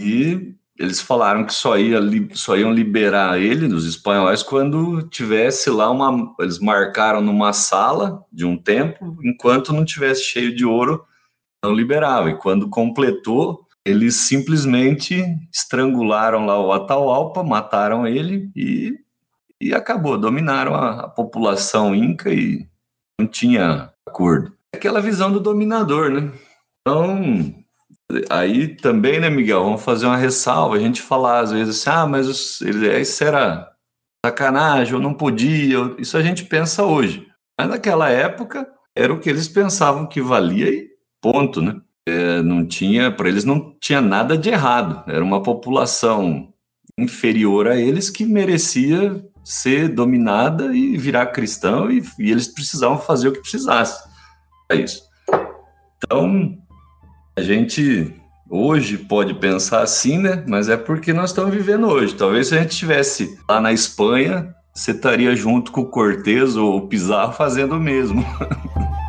[0.00, 2.00] e eles falaram que só, ia,
[2.32, 6.34] só iam liberar ele, dos espanhóis, quando tivesse lá uma.
[6.40, 11.04] Eles marcaram numa sala de um templo, enquanto não tivesse cheio de ouro,
[11.64, 12.30] não liberava.
[12.30, 18.92] E quando completou, eles simplesmente estrangularam lá o Atahualpa, mataram ele e,
[19.60, 20.18] e acabou.
[20.18, 22.71] Dominaram a, a população inca e
[23.22, 24.52] não tinha acordo.
[24.74, 26.30] Aquela visão do dominador, né?
[26.80, 27.54] Então,
[28.28, 30.76] aí também, né, Miguel, vamos fazer uma ressalva.
[30.76, 33.70] A gente falar às vezes assim, ah, mas isso era
[34.24, 35.94] sacanagem, eu não podia.
[35.98, 37.26] Isso a gente pensa hoje.
[37.58, 41.80] Mas naquela época era o que eles pensavam que valia e ponto, né?
[42.08, 45.04] É, não tinha, para eles não tinha nada de errado.
[45.08, 46.51] Era uma população
[46.98, 53.28] inferior a eles que merecia ser dominada e virar cristão, e, e eles precisavam fazer
[53.28, 54.08] o que precisasse.
[54.70, 55.02] É isso.
[55.96, 56.56] Então,
[57.36, 58.14] a gente
[58.48, 60.44] hoje pode pensar assim, né?
[60.46, 62.14] Mas é porque nós estamos vivendo hoje.
[62.14, 66.76] Talvez se a gente estivesse lá na Espanha, você estaria junto com o Cortez ou
[66.76, 68.24] o Pizarro fazendo o mesmo.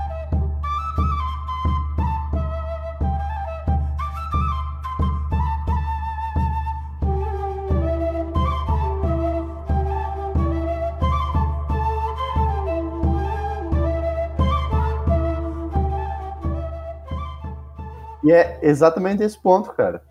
[18.23, 20.01] E é exatamente esse ponto, cara.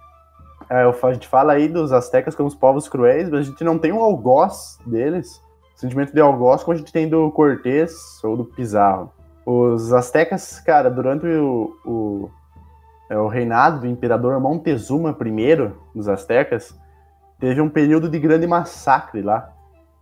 [0.71, 3.79] É, a gente fala aí dos astecas como os povos cruéis, mas a gente não
[3.79, 5.43] tem um algoz deles,
[5.77, 9.13] o sentimento de algoz como a gente tem do Cortez ou do Pizarro.
[9.45, 12.31] Os astecas, cara, durante o, o
[13.13, 16.75] é, o reinado do imperador Montezuma I dos Aztecas,
[17.39, 19.53] teve um período de grande massacre lá.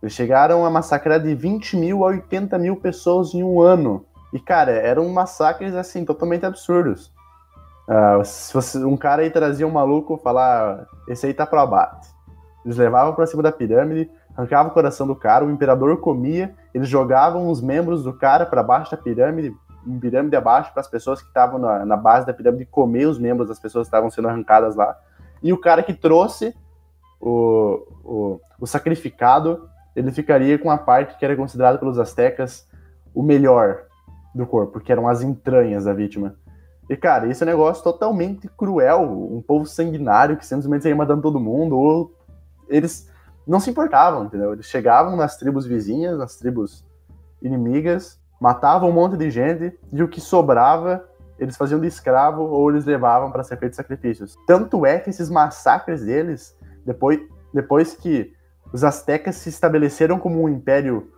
[0.01, 4.05] Eles chegaram a massacrar de 20 mil a 80 mil pessoas em um ano.
[4.31, 7.11] E, cara, eram massacres, assim, totalmente absurdos.
[7.91, 12.07] Uh, se você, um cara aí trazia um maluco falar, esse aí tá pro abate.
[12.63, 16.87] Eles levavam pra cima da pirâmide, arrancavam o coração do cara, o imperador comia, eles
[16.87, 19.53] jogavam os membros do cara para baixo da pirâmide,
[19.85, 23.19] em pirâmide abaixo, para as pessoas que estavam na, na, base da pirâmide comer os
[23.19, 24.97] membros das pessoas que estavam sendo arrancadas lá.
[25.43, 26.55] E o cara que trouxe
[27.19, 32.65] o, o, o sacrificado, ele ficaria com a parte que era considerada pelos astecas
[33.13, 33.81] o melhor
[34.33, 36.35] do corpo, que eram as entranhas da vítima.
[36.91, 39.03] E, cara, isso é um negócio totalmente cruel.
[39.03, 42.13] Um povo sanguinário que simplesmente ia matando todo mundo, ou
[42.67, 43.09] eles
[43.47, 44.51] não se importavam, entendeu?
[44.51, 46.85] Eles chegavam nas tribos vizinhas, nas tribos
[47.41, 51.01] inimigas, matavam um monte de gente, e o que sobrava
[51.39, 54.35] eles faziam de escravo ou eles levavam para ser feitos sacrifícios.
[54.45, 56.53] Tanto é que esses massacres deles,
[56.85, 57.21] depois,
[57.53, 58.33] depois que
[58.73, 61.09] os astecas se estabeleceram como um império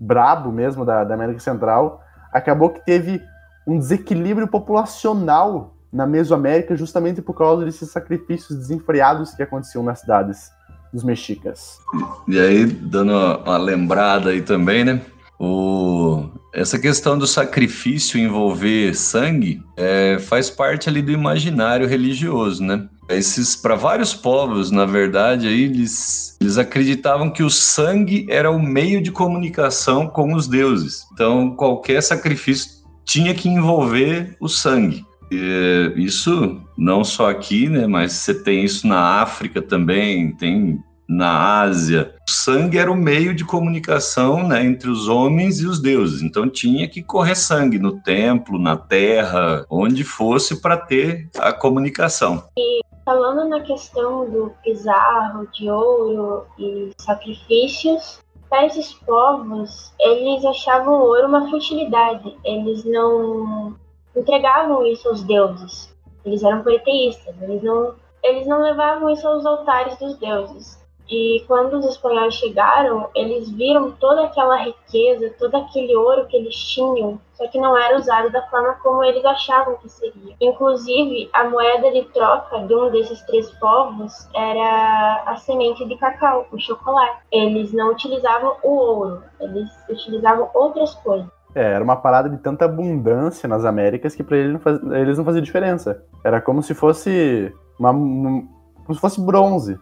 [0.00, 3.22] brabo mesmo da, da América Central, acabou que teve
[3.70, 10.50] um desequilíbrio populacional na Mesoamérica justamente por causa desses sacrifícios desenfreados que aconteciam nas cidades
[10.92, 11.78] dos mexicas.
[12.26, 15.00] E aí, dando uma lembrada aí também, né?
[15.38, 22.88] O, essa questão do sacrifício envolver sangue é, faz parte ali do imaginário religioso, né?
[23.08, 28.60] Esses para vários povos, na verdade, aí eles, eles acreditavam que o sangue era o
[28.60, 31.06] meio de comunicação com os deuses.
[31.12, 32.79] Então, qualquer sacrifício
[33.10, 35.04] tinha que envolver o sangue.
[35.32, 37.86] E, isso não só aqui, né?
[37.86, 42.14] Mas você tem isso na África também, tem na Ásia.
[42.28, 46.22] O sangue era o meio de comunicação né, entre os homens e os deuses.
[46.22, 52.44] Então tinha que correr sangue no templo, na terra, onde fosse para ter a comunicação.
[52.56, 60.94] E falando na questão do pizarro, de ouro e sacrifícios, para esses povos, eles achavam
[60.94, 62.36] o ouro uma futilidade.
[62.44, 63.76] Eles não
[64.14, 65.96] entregavam isso aos deuses.
[66.24, 67.40] Eles eram politeístas.
[67.40, 70.79] Eles não, eles não levavam isso aos altares dos deuses.
[71.10, 76.54] E quando os espanhóis chegaram, eles viram toda aquela riqueza, todo aquele ouro que eles
[76.54, 80.36] tinham, só que não era usado da forma como eles achavam que seria.
[80.40, 86.46] Inclusive, a moeda de troca de um desses três povos era a semente de cacau,
[86.52, 87.18] o chocolate.
[87.32, 91.28] Eles não utilizavam o ouro, eles utilizavam outras coisas.
[91.52, 95.42] É, era uma parada de tanta abundância nas Américas que para faz, eles não fazia
[95.42, 96.04] diferença.
[96.22, 99.76] Era como se fosse uma, como se fosse bronze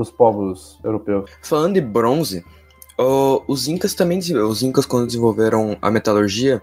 [0.00, 1.30] os povos europeus.
[1.42, 2.44] Falando de bronze,
[3.46, 6.62] os incas também, os incas quando desenvolveram a metalurgia,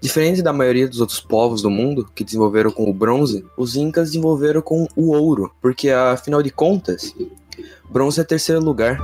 [0.00, 4.08] diferente da maioria dos outros povos do mundo que desenvolveram com o bronze, os incas
[4.08, 7.14] desenvolveram com o ouro, porque afinal de contas,
[7.88, 8.98] bronze é terceiro lugar.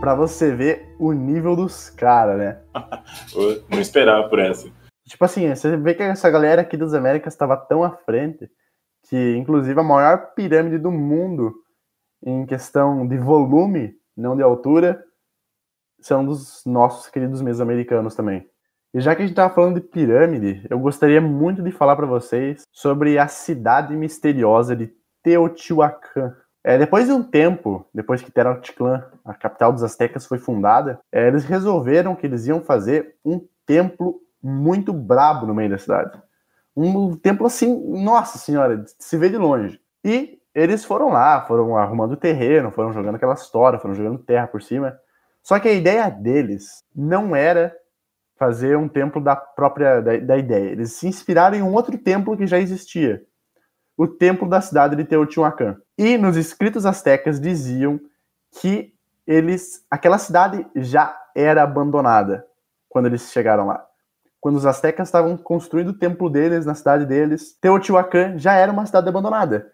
[0.00, 2.58] Para você ver o nível dos caras, né?
[3.70, 4.68] Não esperava por essa.
[5.06, 8.50] Tipo assim, você vê que essa galera aqui das Américas estava tão à frente
[9.08, 11.54] que, inclusive, a maior pirâmide do mundo
[12.24, 15.04] em questão de volume, não de altura,
[16.00, 18.48] são dos nossos queridos mesoamericanos também.
[18.94, 22.06] E já que a gente estava falando de pirâmide, eu gostaria muito de falar para
[22.06, 26.34] vocês sobre a cidade misteriosa de Teotihuacan.
[26.62, 31.26] É, depois de um tempo, depois que Tenochtitlan, a capital dos astecas, foi fundada, é,
[31.26, 36.20] eles resolveram que eles iam fazer um templo muito brabo no meio da cidade.
[36.76, 39.80] Um templo assim, nossa senhora, se vê de longe.
[40.04, 44.62] E eles foram lá, foram arrumando terreno, foram jogando aquela história, foram jogando terra por
[44.62, 44.98] cima.
[45.42, 47.74] Só que a ideia deles não era
[48.36, 50.70] fazer um templo da própria da, da ideia.
[50.70, 53.22] Eles se inspiraram em um outro templo que já existia,
[53.96, 55.76] o templo da cidade de Teotihuacan.
[55.96, 57.98] E nos escritos astecas diziam
[58.60, 58.92] que
[59.26, 62.44] eles, aquela cidade já era abandonada
[62.88, 63.86] quando eles chegaram lá
[64.44, 68.84] quando os astecas estavam construindo o templo deles na cidade deles, Teotihuacan já era uma
[68.84, 69.72] cidade abandonada.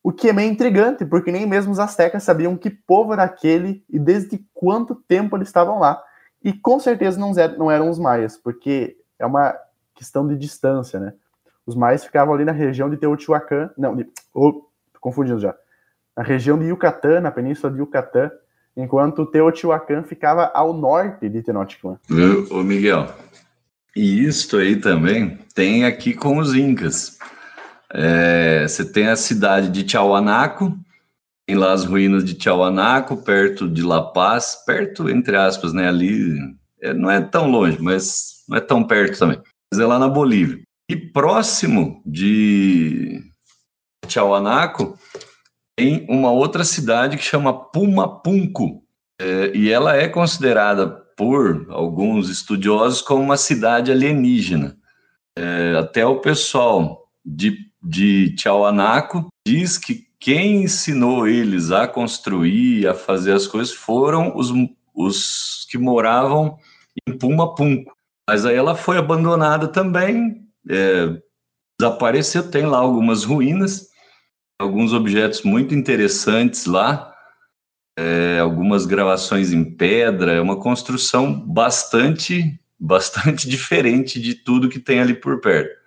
[0.00, 3.84] O que é meio intrigante, porque nem mesmo os astecas sabiam que povo era aquele
[3.90, 6.00] e desde quanto tempo eles estavam lá.
[6.40, 9.56] E com certeza não, não eram os maias, porque é uma
[9.92, 11.14] questão de distância, né?
[11.66, 14.66] Os maias ficavam ali na região de Teotihuacan, não, de, oh,
[15.00, 15.52] confundindo já.
[16.16, 18.30] Na região de Yucatán, na península de Yucatán,
[18.76, 21.98] enquanto Teotihuacan ficava ao norte de Tenochtitlan.
[22.52, 23.08] Ô Miguel,
[23.94, 27.18] e isto aí também tem aqui com os Incas.
[27.92, 30.78] É, você tem a cidade de Tiahuanaco,
[31.46, 35.88] tem lá as ruínas de Tiahuanaco, perto de La Paz, perto, entre aspas, né?
[35.88, 36.38] Ali
[36.80, 39.40] é, não é tão longe, mas não é tão perto também,
[39.70, 40.62] mas é lá na Bolívia.
[40.88, 43.22] E próximo de
[44.06, 44.98] Tiahuanaco
[45.76, 48.82] tem uma outra cidade que chama Pumapunco,
[49.20, 54.76] é, e ela é considerada por alguns estudiosos como uma cidade alienígena.
[55.36, 62.94] É, até o pessoal de, de Tiahuanaco diz que quem ensinou eles a construir, a
[62.94, 64.52] fazer as coisas, foram os,
[64.94, 66.56] os que moravam
[67.08, 67.92] em Pumapunco.
[68.28, 71.20] Mas aí ela foi abandonada também, é,
[71.80, 72.48] desapareceu.
[72.48, 73.88] Tem lá algumas ruínas,
[74.60, 77.11] alguns objetos muito interessantes lá,
[77.98, 85.00] é, algumas gravações em pedra, é uma construção bastante, bastante diferente de tudo que tem
[85.00, 85.80] ali por perto.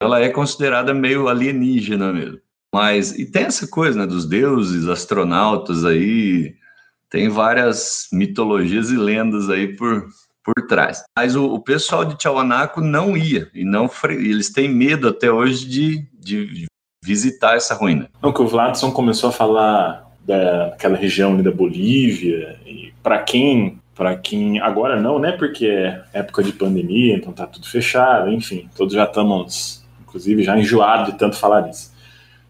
[0.00, 2.40] Ela é considerada meio alienígena mesmo.
[2.72, 6.54] Mas, e tem essa coisa, né, dos deuses, astronautas aí,
[7.08, 10.06] tem várias mitologias e lendas aí por,
[10.44, 11.02] por trás.
[11.16, 15.66] Mas o, o pessoal de Tiahuanaco não ia, e não eles têm medo até hoje
[15.66, 16.66] de, de
[17.02, 18.10] visitar essa ruína.
[18.22, 23.78] Não, que o Vladson começou a falar daquela região ali da Bolívia, e para quem
[23.94, 25.32] para quem agora não, né?
[25.32, 30.56] Porque é época de pandemia, então tá tudo fechado, enfim, todos já estamos, inclusive, já
[30.56, 31.92] enjoados de tanto falar nisso.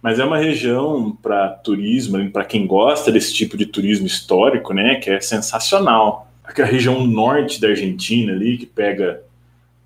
[0.03, 4.97] Mas é uma região para turismo, para quem gosta desse tipo de turismo histórico, né?
[4.97, 6.31] Que é sensacional.
[6.45, 9.22] Aquela região norte da Argentina ali, que pega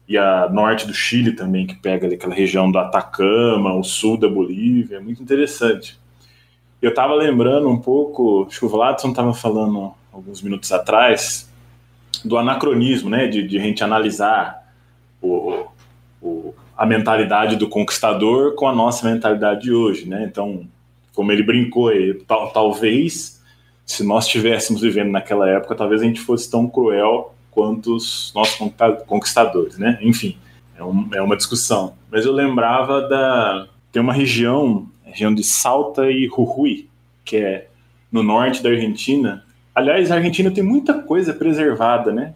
[0.09, 4.17] e a norte do Chile também, que pega ali aquela região do Atacama, o sul
[4.17, 5.97] da Bolívia, é muito interessante.
[6.83, 11.49] Eu estava lembrando um pouco, acho que o Vladson estava falando alguns minutos atrás,
[12.25, 14.69] do anacronismo, né, de, de a gente analisar
[15.21, 15.65] o,
[16.21, 20.67] o, a mentalidade do conquistador com a nossa mentalidade de hoje, né, então,
[21.15, 23.41] como ele brincou aí, tal, talvez,
[23.87, 28.59] se nós estivéssemos vivendo naquela época, talvez a gente fosse tão cruel quanto os nossos
[29.07, 29.99] conquistadores, né?
[30.01, 30.39] Enfim,
[30.77, 31.95] é, um, é uma discussão.
[32.11, 36.89] Mas eu lembrava da tem uma região, região de Salta e Jujuy,
[37.25, 37.69] que é
[38.11, 39.45] no norte da Argentina.
[39.75, 42.35] Aliás, a Argentina tem muita coisa preservada, né?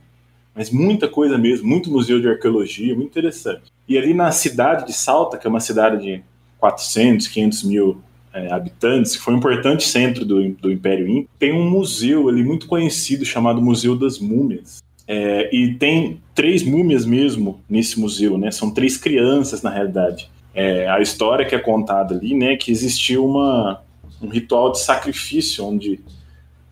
[0.54, 3.64] Mas muita coisa mesmo, muito museu de arqueologia, muito interessante.
[3.86, 6.22] E ali na cidade de Salta, que é uma cidade de
[6.58, 8.00] 400, 500 mil
[8.32, 12.42] é, habitantes, que foi um importante centro do, do Império Inca, tem um museu ali
[12.42, 14.82] muito conhecido chamado Museu das Múmias.
[15.08, 18.50] É, e tem três múmias mesmo nesse museu, né?
[18.50, 20.28] São três crianças, na realidade.
[20.56, 22.56] É, a história que é contada ali, né?
[22.56, 23.82] Que existiu uma,
[24.22, 26.00] um ritual de sacrifício, onde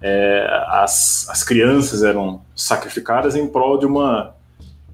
[0.00, 4.34] é, as, as crianças eram sacrificadas em prol de uma,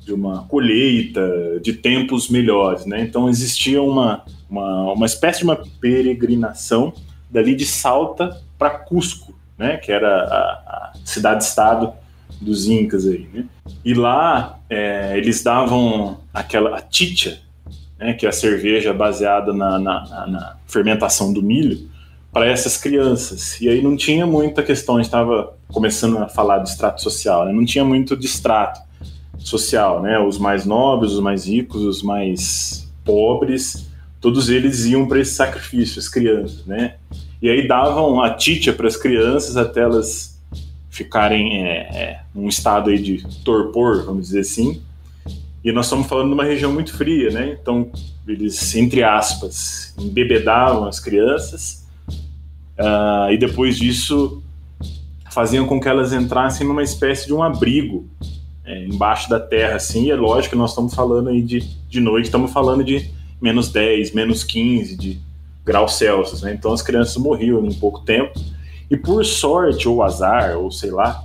[0.00, 1.22] de uma colheita,
[1.62, 3.00] de tempos melhores, né?
[3.00, 6.92] Então existia uma, uma, uma espécie de uma peregrinação
[7.30, 9.76] dali de Salta para Cusco, né?
[9.76, 11.92] Que era a, a cidade-estado
[12.40, 13.44] dos incas aí, né?
[13.84, 17.40] E lá é, eles davam aquela a ticha,
[18.00, 21.88] né, que é a cerveja baseada na, na, na fermentação do milho,
[22.32, 23.60] para essas crianças.
[23.60, 27.44] E aí não tinha muita questão, a gente estava começando a falar de extrato social,
[27.44, 27.52] né?
[27.52, 28.80] não tinha muito de extrato
[29.38, 30.18] social, né?
[30.18, 33.88] Os mais nobres, os mais ricos, os mais pobres,
[34.20, 36.96] todos eles iam para esse sacrifício, as crianças, né?
[37.40, 40.38] E aí davam a titia para as crianças até elas
[40.90, 44.82] ficarem é, é, estado aí de torpor, vamos dizer assim.
[45.62, 47.58] E nós estamos falando de uma região muito fria, né?
[47.60, 47.90] Então,
[48.26, 51.86] eles, entre aspas, embebedavam as crianças
[52.78, 54.42] uh, e depois disso
[55.30, 58.08] faziam com que elas entrassem numa espécie de um abrigo
[58.64, 60.06] é, embaixo da terra, assim.
[60.06, 63.70] E é lógico que nós estamos falando aí de, de noite, estamos falando de menos
[63.70, 65.20] 10, menos 15 de
[65.64, 66.54] graus Celsius, né?
[66.54, 68.32] Então as crianças morriam em pouco tempo
[68.90, 71.22] e por sorte, ou azar, ou sei lá,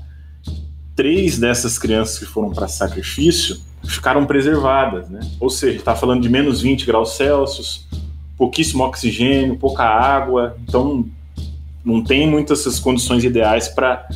[0.96, 5.20] três dessas crianças que foram para sacrifício ficaram preservadas, né?
[5.40, 7.88] Ou seja, está falando de menos 20 graus Celsius,
[8.38, 11.06] pouquíssimo oxigênio, pouca água, então
[11.84, 14.08] não tem muitas essas condições ideais para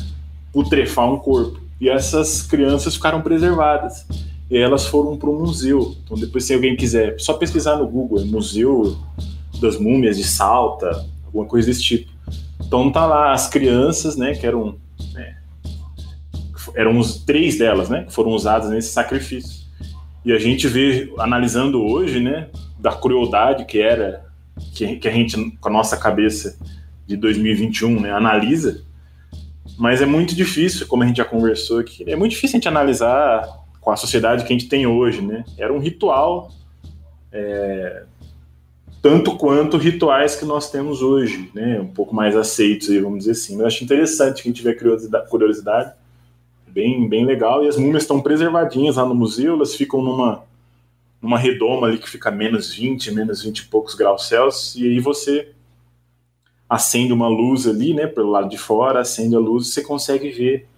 [0.52, 1.60] putrefar um corpo.
[1.80, 4.06] E essas crianças ficaram preservadas.
[4.50, 5.96] E elas foram para um museu.
[6.04, 8.98] Então, depois, se alguém quiser, só pesquisar no Google, Museu
[9.60, 12.10] das Múmias de Salta, alguma coisa desse tipo.
[12.70, 14.76] Então tá lá as crianças, né, que eram
[15.12, 15.36] né,
[16.74, 19.59] eram três delas, né, que foram usadas nesse sacrifício.
[20.24, 22.48] E a gente vê analisando hoje, né,
[22.78, 24.24] da crueldade que era
[24.74, 26.58] que, que a gente com a nossa cabeça
[27.06, 28.82] de 2021, né, analisa.
[29.78, 32.68] Mas é muito difícil, como a gente já conversou aqui, é muito difícil a gente
[32.68, 33.48] analisar
[33.80, 35.42] com a sociedade que a gente tem hoje, né?
[35.56, 36.52] Era um ritual
[37.32, 38.04] é,
[39.00, 41.80] tanto quanto rituais que nós temos hoje, né?
[41.80, 43.54] Um pouco mais aceitos, vamos dizer assim.
[43.54, 45.92] Mas eu acho interessante que a gente tiver curiosidade, curiosidade
[46.72, 47.64] Bem, bem legal.
[47.64, 50.44] E as múmias estão preservadinhas lá no museu, elas ficam numa,
[51.20, 55.00] numa redoma ali que fica menos 20, menos 20 e poucos graus Celsius, e aí
[55.00, 55.52] você
[56.68, 60.30] acende uma luz ali, né, pelo lado de fora, acende a luz e você consegue
[60.30, 60.68] ver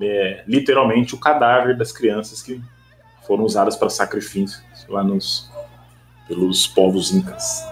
[0.00, 2.60] é, literalmente o cadáver das crianças que
[3.26, 5.48] foram usadas para sacrifícios lá nos
[6.26, 7.64] pelos povos incas.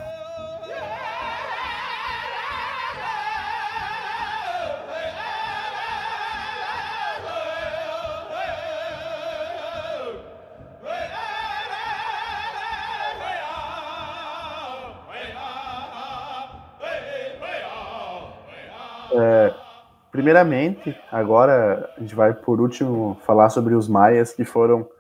[20.19, 24.91] Primeiramente, agora a gente vai por último falar sobre os maias, que foram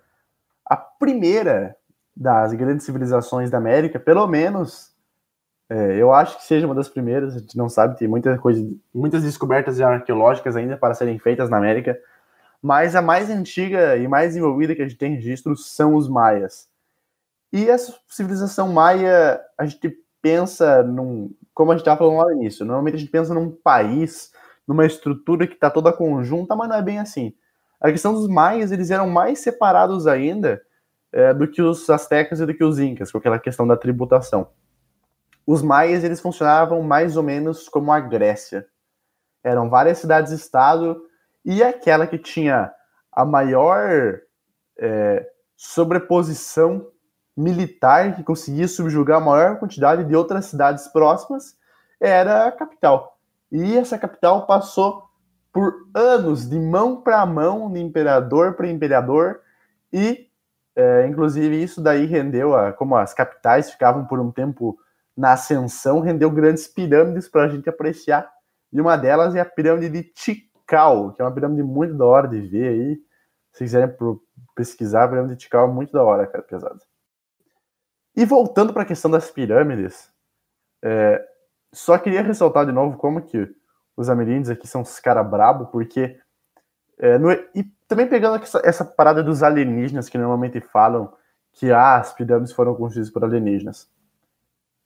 [0.64, 1.74] a primeira
[2.16, 4.92] das grandes civilizações da América, pelo menos
[5.68, 8.64] é, eu acho que seja uma das primeiras, a gente não sabe, tem muita coisa,
[8.94, 11.98] muitas descobertas arqueológicas ainda para serem feitas na América,
[12.62, 16.68] mas a mais antiga e mais envolvida que a gente tem registros são os maias.
[17.52, 22.40] E essa civilização maia, a gente pensa num, como a gente estava falando lá no
[22.40, 24.30] início, normalmente a gente pensa num país,
[24.68, 27.32] numa estrutura que está toda conjunta, mas não é bem assim.
[27.80, 30.60] A questão dos maias, eles eram mais separados ainda
[31.10, 34.50] é, do que os astecas e do que os incas, com aquela questão da tributação.
[35.46, 38.66] Os maias, eles funcionavam mais ou menos como a Grécia.
[39.42, 41.00] Eram várias cidades-estado
[41.42, 42.70] e aquela que tinha
[43.10, 44.20] a maior
[44.78, 46.86] é, sobreposição
[47.34, 51.56] militar que conseguia subjugar a maior quantidade de outras cidades próximas
[52.00, 53.17] era a capital.
[53.50, 55.08] E essa capital passou
[55.52, 59.40] por anos de mão para mão, de imperador para imperador,
[59.92, 60.28] e
[60.76, 64.78] é, inclusive isso daí rendeu, a, como as capitais ficavam por um tempo
[65.16, 68.30] na ascensão, rendeu grandes pirâmides para a gente apreciar.
[68.72, 72.28] E uma delas é a pirâmide de Tikal, que é uma pirâmide muito da hora
[72.28, 72.98] de ver aí.
[73.52, 73.92] Se quiserem
[74.54, 76.80] pesquisar, a pirâmide de Tikal é muito da hora, cara, pesado.
[78.14, 80.08] E voltando para a questão das pirâmides,
[80.84, 81.24] é,
[81.72, 83.48] só queria ressaltar de novo como que
[83.96, 86.18] os ameríndios aqui são os caras brabo, porque
[86.98, 91.12] é, no, e também pegando essa, essa, parada dos alienígenas que normalmente falam
[91.52, 93.88] que ah, as pirâmides foram construídas por alienígenas.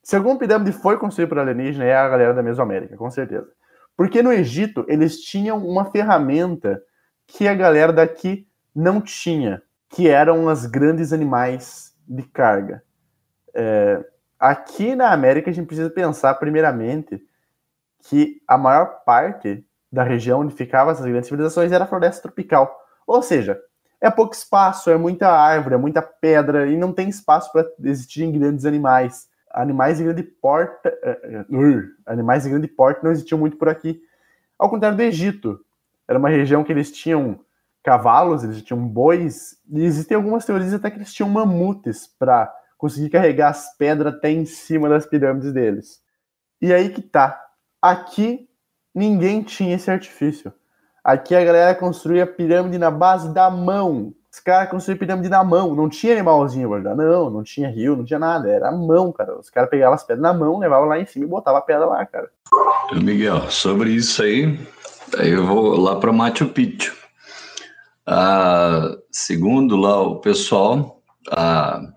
[0.02, 3.48] Se alguma pirâmide foi construída por alienígena, é a galera da Mesoamérica, com certeza.
[3.96, 6.82] Porque no Egito eles tinham uma ferramenta
[7.26, 12.82] que a galera daqui não tinha, que eram os grandes animais de carga.
[13.54, 14.04] É,
[14.42, 17.24] aqui na América a gente precisa pensar primeiramente
[18.00, 22.76] que a maior parte da região onde ficavam essas grandes civilizações era a floresta tropical.
[23.06, 23.56] Ou seja,
[24.00, 28.32] é pouco espaço, é muita árvore, é muita pedra e não tem espaço para existirem
[28.32, 29.28] grandes animais.
[29.52, 34.02] Animais de grande porte, uh, animais de grande porte não existiam muito por aqui.
[34.58, 35.60] Ao contrário do Egito,
[36.08, 37.38] era uma região que eles tinham
[37.80, 42.52] cavalos, eles tinham bois, e existem algumas teorias até que eles tinham mamutes para
[42.82, 46.00] conseguir carregar as pedras até em cima das pirâmides deles.
[46.60, 47.40] E aí que tá.
[47.80, 48.48] Aqui
[48.92, 50.52] ninguém tinha esse artifício.
[51.04, 54.12] Aqui a galera construía pirâmide na base da mão.
[54.32, 55.76] Os caras construíam pirâmide na mão.
[55.76, 58.50] Não tinha animalzinho guardar, não, não tinha rio, não tinha nada.
[58.50, 59.38] Era a mão, cara.
[59.38, 61.86] Os caras pegavam as pedras na mão, levavam lá em cima e botavam a pedra
[61.86, 62.28] lá, cara.
[63.00, 64.58] Miguel, sobre isso aí,
[65.20, 66.96] eu vou lá para Machu Picchu.
[68.04, 71.92] Ah, segundo lá o pessoal, ah,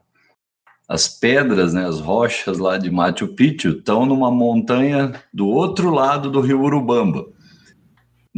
[0.88, 6.30] as pedras, né, as rochas lá de Machu Picchu estão numa montanha do outro lado
[6.30, 7.26] do rio Urubamba.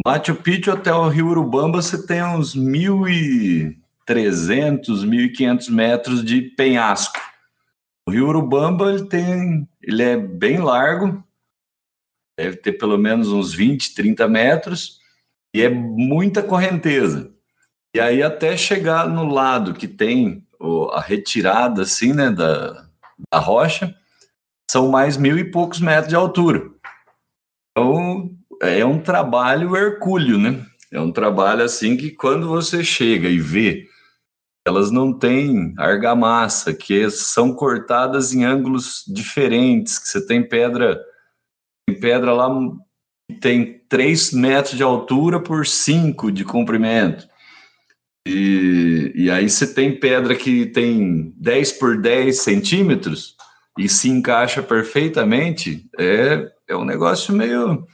[0.06, 3.76] Machu Picchu até o rio Urubamba você tem uns 1.300,
[4.08, 7.20] 1.500 metros de penhasco.
[8.08, 11.22] O rio Urubamba ele tem, ele é bem largo,
[12.40, 15.00] deve ter pelo menos uns 20, 30 metros
[15.54, 17.34] e é muita correnteza.
[17.94, 20.47] E aí até chegar no lado que tem
[20.92, 22.88] a retirada assim, né, da,
[23.32, 23.96] da rocha,
[24.70, 26.70] são mais mil e poucos metros de altura.
[27.72, 28.32] Então,
[28.62, 30.66] é um trabalho hercúleo, né?
[30.92, 33.88] É um trabalho assim que quando você chega e vê,
[34.66, 41.02] elas não têm argamassa, que são cortadas em ângulos diferentes, que você tem pedra,
[41.88, 42.50] tem pedra lá
[43.30, 47.28] que tem 3 metros de altura por 5 de comprimento.
[48.28, 53.36] E, e aí você tem pedra que tem 10 por 10 centímetros
[53.78, 57.88] e se encaixa perfeitamente, é, é um negócio meio,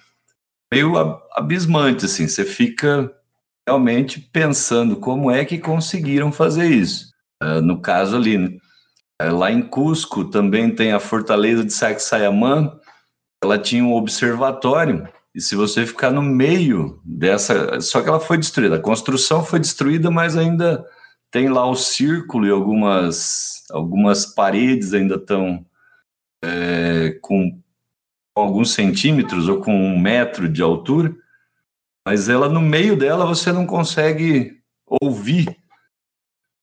[0.73, 0.97] meio
[1.33, 3.13] abismante, assim, você fica
[3.67, 7.11] realmente pensando como é que conseguiram fazer isso.
[7.41, 8.57] Uh, no caso ali, né?
[9.21, 12.71] uh, lá em Cusco também tem a fortaleza de Sacsayhuamán,
[13.43, 17.81] ela tinha um observatório E se você ficar no meio dessa.
[17.81, 18.75] Só que ela foi destruída.
[18.75, 20.85] A construção foi destruída, mas ainda
[21.31, 25.65] tem lá o círculo e algumas, algumas paredes ainda estão
[26.43, 27.59] é, com
[28.35, 31.15] alguns centímetros ou com um metro de altura.
[32.05, 34.61] Mas ela, no meio dela, você não consegue
[35.01, 35.57] ouvir.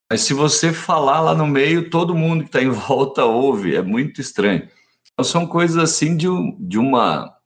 [0.08, 3.74] Mas se você falar lá no meio, todo mundo que está em volta ouve.
[3.74, 4.68] É muito estranho.
[5.12, 6.28] Então, são coisas assim de,
[6.60, 7.39] de uma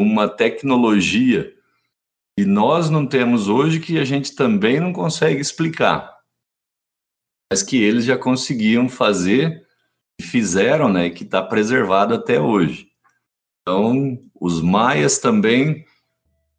[0.00, 1.52] uma tecnologia
[2.38, 6.16] que nós não temos hoje que a gente também não consegue explicar,
[7.52, 9.66] mas que eles já conseguiam fazer
[10.20, 12.88] e fizeram, né, que está preservado até hoje.
[13.62, 15.84] Então, os maias também,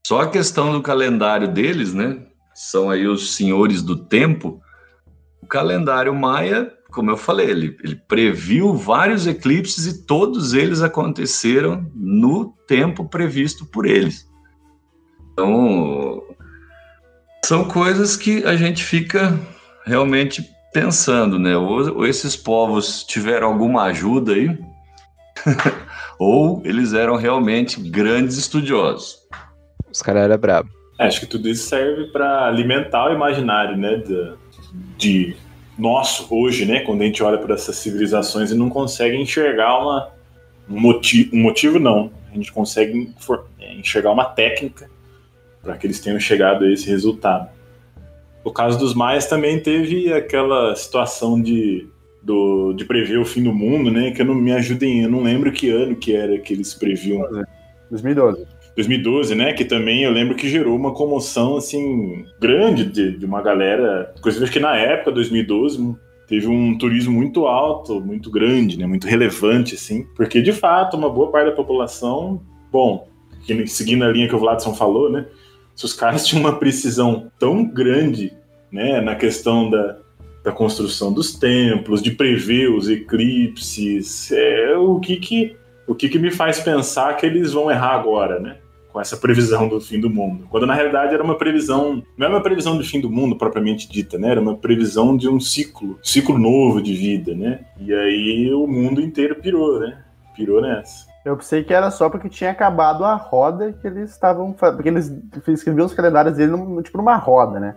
[0.06, 4.62] só a questão do calendário deles, né, são aí os senhores do tempo,
[5.42, 11.89] o calendário maia como eu falei, ele, ele previu vários eclipses e todos eles aconteceram
[11.96, 14.30] no tempo previsto por eles.
[15.32, 16.22] Então,
[17.46, 19.39] são coisas que a gente fica
[19.86, 21.56] realmente pensando, né?
[21.56, 24.58] Ou, ou esses povos tiveram alguma ajuda aí,
[26.20, 29.18] ou eles eram realmente grandes estudiosos.
[29.92, 30.72] Os caras eram bravos.
[31.00, 33.96] É, acho que tudo isso serve para alimentar o imaginário, né?
[33.96, 34.34] De,
[34.98, 35.38] de
[35.82, 36.82] nosso hoje, né?
[36.82, 40.09] Quando a gente olha para essas civilizações e não consegue enxergar uma,
[40.69, 42.11] um, motivo, um motivo, não.
[42.32, 43.11] A gente consegue
[43.59, 44.89] é, enxergar uma técnica
[45.61, 47.49] para que eles tenham chegado a esse resultado.
[48.43, 51.88] O caso dos maias também teve aquela situação de,
[52.21, 54.11] do, de prever o fim do mundo, né?
[54.11, 57.27] Que eu não me ajudem, eu não lembro que ano que era que eles previam.
[57.89, 58.45] 2012.
[58.76, 59.53] 2012, né?
[59.53, 64.13] Que também eu lembro que gerou uma comoção assim grande de, de uma galera.
[64.17, 65.95] Inclusive, acho que na época, 2012,
[66.28, 68.88] teve um turismo muito alto, muito grande, né?
[68.88, 70.05] Muito relevante, assim.
[70.15, 72.41] Porque, de fato, uma boa parte da população,
[72.72, 73.07] bom,
[73.67, 75.26] seguindo a linha que o Vladson falou, né?
[75.76, 78.34] Se os caras tinham uma precisão tão grande,
[78.72, 79.01] né?
[79.01, 79.97] Na questão da,
[80.43, 86.19] da construção dos templos, de prever os eclipses, é o que que o que, que
[86.19, 88.57] me faz pensar que eles vão errar agora, né?
[88.91, 90.45] Com essa previsão do fim do mundo.
[90.49, 93.89] Quando na realidade era uma previsão, não era uma previsão do fim do mundo propriamente
[93.89, 94.32] dita, né?
[94.32, 97.61] Era uma previsão de um ciclo, ciclo novo de vida, né?
[97.79, 100.03] E aí o mundo inteiro pirou, né?
[100.36, 101.11] Pirou nessa.
[101.23, 104.53] Eu pensei que era só porque tinha acabado a roda que eles estavam.
[104.53, 105.13] Porque eles
[105.47, 106.53] escreviam os calendários dele
[106.84, 107.75] tipo numa roda, né?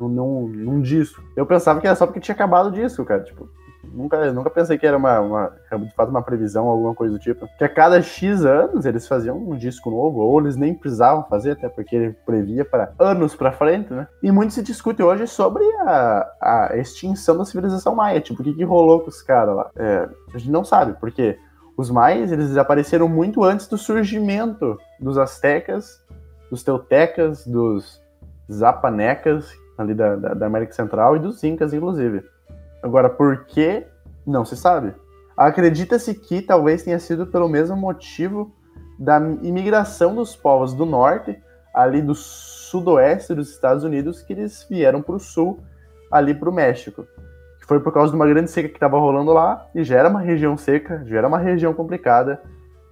[0.00, 1.22] Num, num disco.
[1.36, 3.22] Eu pensava que era só porque tinha acabado o disco, cara.
[3.22, 3.48] Tipo,
[3.92, 7.48] Nunca, nunca pensei que era uma, uma, de fato uma previsão, alguma coisa do tipo.
[7.58, 11.52] Que a cada X anos eles faziam um disco novo, ou eles nem precisavam fazer,
[11.52, 14.06] até porque ele previa para anos para frente, né?
[14.22, 18.20] E muito se discute hoje sobre a, a extinção da civilização maia.
[18.20, 19.70] Tipo, o que, que rolou com os caras lá?
[19.76, 21.38] É, a gente não sabe, porque
[21.76, 26.02] os maias eles desapareceram muito antes do surgimento dos astecas,
[26.50, 28.00] dos teutecas, dos
[28.50, 32.24] zapanecas ali da, da, da América Central e dos incas, inclusive.
[32.84, 33.86] Agora, por que?
[34.26, 34.94] Não se sabe.
[35.34, 38.54] Acredita-se que talvez tenha sido pelo mesmo motivo
[38.98, 45.00] da imigração dos povos do norte, ali do sudoeste dos Estados Unidos, que eles vieram
[45.00, 45.60] para o sul,
[46.12, 47.06] ali para o México.
[47.66, 50.20] Foi por causa de uma grande seca que estava rolando lá, e já era uma
[50.20, 52.42] região seca, já era uma região complicada,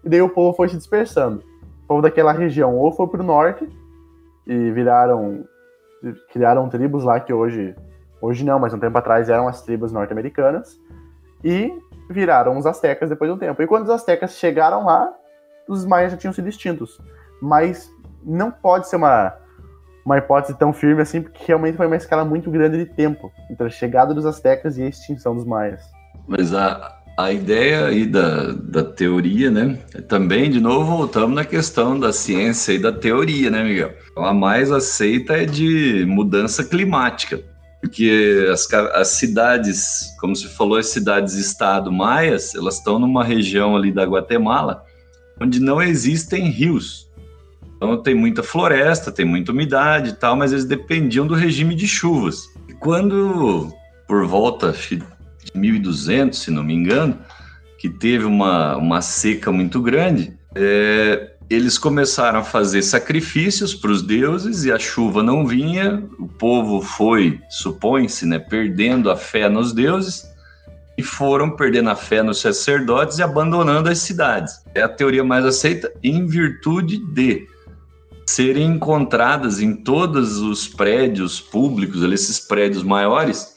[0.03, 1.45] e daí o povo foi se dispersando.
[1.85, 3.69] O povo daquela região ou foi para o norte,
[4.47, 5.45] e viraram.
[6.33, 7.77] criaram tribos lá que hoje
[8.23, 10.81] Hoje não, mas um tempo atrás eram as tribos norte-americanas.
[11.43, 11.77] E
[12.09, 13.61] viraram os astecas depois de um tempo.
[13.61, 15.13] E quando os astecas chegaram lá,
[15.69, 17.01] os maias já tinham sido extintos.
[17.41, 17.91] Mas
[18.25, 19.35] não pode ser uma,
[20.07, 23.67] uma hipótese tão firme assim, porque realmente foi uma escala muito grande de tempo entre
[23.67, 25.83] a chegada dos astecas e a extinção dos maias.
[26.29, 29.81] Mas a, a ideia aí da, da teoria, né?
[30.09, 33.91] Também, de novo, voltamos na questão da ciência e da teoria, né, Miguel?
[34.17, 37.51] A mais aceita é de mudança climática
[37.83, 43.91] porque as, as cidades, como você falou, as cidades-estado maias, elas estão numa região ali
[43.91, 44.85] da Guatemala,
[45.41, 47.11] onde não existem rios.
[47.77, 51.89] Então tem muita floresta, tem muita umidade e tal, mas eles dependiam do regime de
[51.89, 52.45] chuvas.
[52.69, 53.75] E quando,
[54.07, 55.03] por volta de
[55.53, 57.19] 1200, se não me engano,
[57.79, 64.03] que teve uma, uma seca muito grande, é, eles começaram a fazer sacrifícios para os
[64.03, 69.73] deuses e a chuva não vinha, o povo foi, supõe-se, né, perdendo a fé nos
[69.73, 70.25] deuses
[70.97, 74.63] e foram perdendo a fé nos sacerdotes e abandonando as cidades.
[74.75, 77.47] É a teoria mais aceita em virtude de
[78.27, 83.55] serem encontradas em todos os prédios públicos, esses prédios maiores,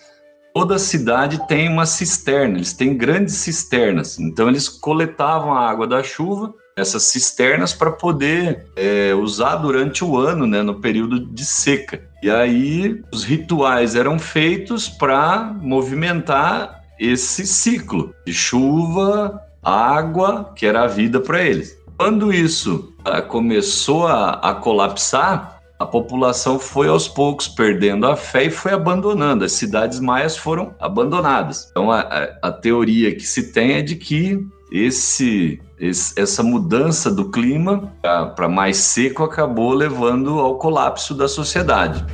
[0.54, 4.20] toda cidade tem uma cisterna, eles têm grandes cisternas.
[4.20, 10.18] Então eles coletavam a água da chuva essas cisternas para poder é, usar durante o
[10.18, 12.02] ano, né, no período de seca.
[12.22, 20.84] E aí os rituais eram feitos para movimentar esse ciclo de chuva, água, que era
[20.84, 21.78] a vida para eles.
[21.98, 28.46] Quando isso ah, começou a, a colapsar, a população foi aos poucos perdendo a fé
[28.46, 29.46] e foi abandonando.
[29.46, 31.70] As cidades maias foram abandonadas.
[31.72, 37.12] Então, a, a, a teoria que se tem é de que esse, esse essa mudança
[37.12, 37.94] do clima
[38.36, 42.06] para mais seco acabou levando ao colapso da sociedade.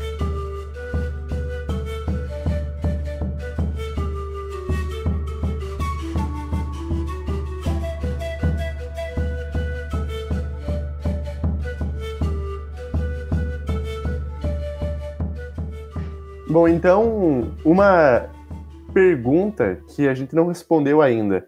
[16.52, 18.30] Bom, então, uma
[18.94, 21.48] pergunta que a gente não respondeu ainda.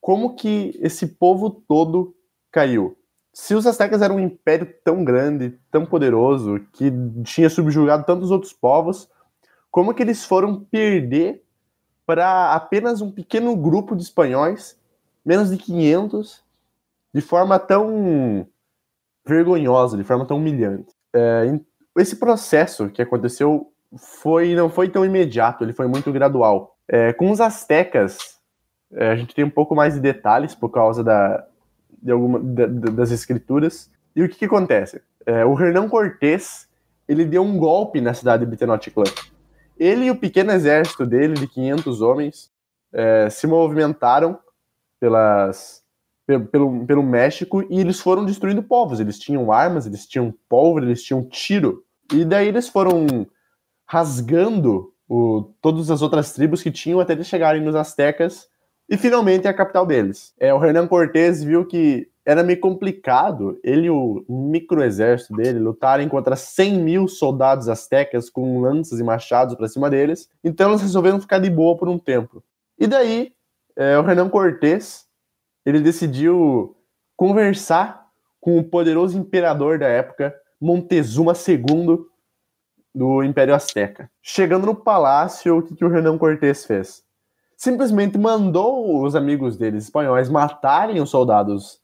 [0.00, 2.14] Como que esse povo todo
[2.50, 2.96] caiu?
[3.32, 6.92] Se os astecas eram um império tão grande, tão poderoso, que
[7.24, 9.08] tinha subjugado tantos outros povos,
[9.70, 11.44] como que eles foram perder
[12.04, 14.76] para apenas um pequeno grupo de espanhóis,
[15.24, 16.42] menos de 500,
[17.14, 18.48] de forma tão
[19.24, 20.92] vergonhosa, de forma tão humilhante?
[21.14, 21.56] É,
[21.96, 26.76] esse processo que aconteceu foi não foi tão imediato, ele foi muito gradual.
[26.88, 28.39] É, com os astecas,
[28.94, 31.46] a gente tem um pouco mais de detalhes por causa da,
[32.02, 33.90] de alguma, da, das escrituras.
[34.14, 35.00] E o que, que acontece?
[35.24, 36.68] É, o Hernão Cortés
[37.08, 39.04] ele deu um golpe na cidade de Tenochtitlan.
[39.76, 42.50] Ele e o pequeno exército dele, de 500 homens,
[42.92, 44.38] é, se movimentaram
[45.00, 45.82] pelas,
[46.52, 49.00] pelo, pelo México e eles foram destruindo povos.
[49.00, 51.84] Eles tinham armas, eles tinham pólvora, eles tinham tiro.
[52.12, 53.26] E daí eles foram
[53.86, 58.48] rasgando o, todas as outras tribos que tinham até eles chegarem nos astecas
[58.90, 60.34] e finalmente a capital deles.
[60.36, 66.08] É, o Hernan Cortés viu que era meio complicado ele e o microexército dele lutarem
[66.08, 71.20] contra 100 mil soldados astecas com lanças e machados para cima deles, então eles resolveram
[71.20, 72.42] ficar de boa por um tempo.
[72.76, 73.32] E daí,
[73.76, 75.06] é, o Hernan Cortés
[75.64, 76.76] ele decidiu
[77.16, 78.08] conversar
[78.40, 82.04] com o poderoso imperador da época, Montezuma II,
[82.92, 84.10] do Império Azteca.
[84.20, 87.04] Chegando no palácio, o que, que o Renan Cortés fez?
[87.60, 91.78] Simplesmente mandou os amigos deles espanhóis matarem os soldados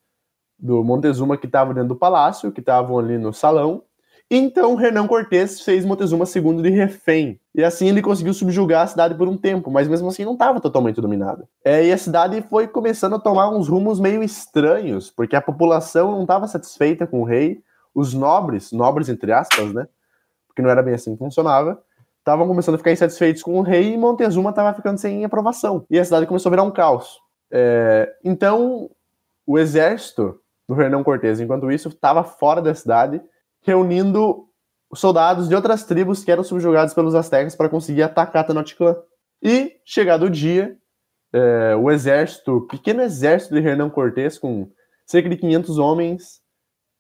[0.59, 3.83] do Montezuma que estavam dentro do palácio, que estavam ali no salão.
[4.31, 7.39] Então Renan Cortés fez Montezuma II de refém.
[7.55, 10.63] E assim ele conseguiu subjugar a cidade por um tempo, mas mesmo assim não estava
[10.63, 11.47] totalmente dominada.
[11.63, 16.13] É, e a cidade foi começando a tomar uns rumos meio estranhos, porque a população
[16.13, 17.61] não estava satisfeita com o rei.
[17.95, 19.87] Os nobres, nobres entre aspas, né?
[20.47, 21.79] porque não era bem assim que funcionava,
[22.27, 25.87] estavam começando a ficar insatisfeitos com o rei e Montezuma estava ficando sem aprovação.
[25.89, 27.21] E a cidade começou a virar um caos.
[27.53, 28.91] É, então,
[29.47, 30.37] o exército
[30.69, 33.23] do Hernão Cortés, enquanto isso, estava fora da cidade,
[33.63, 34.45] reunindo
[34.93, 38.97] soldados de outras tribos que eram subjugados pelos astecas para conseguir atacar Tenochtitlan.
[39.41, 40.77] E, chegado o dia,
[41.33, 44.69] é, o exército, pequeno exército de Hernão Cortés, com
[45.07, 46.41] cerca de 500 homens,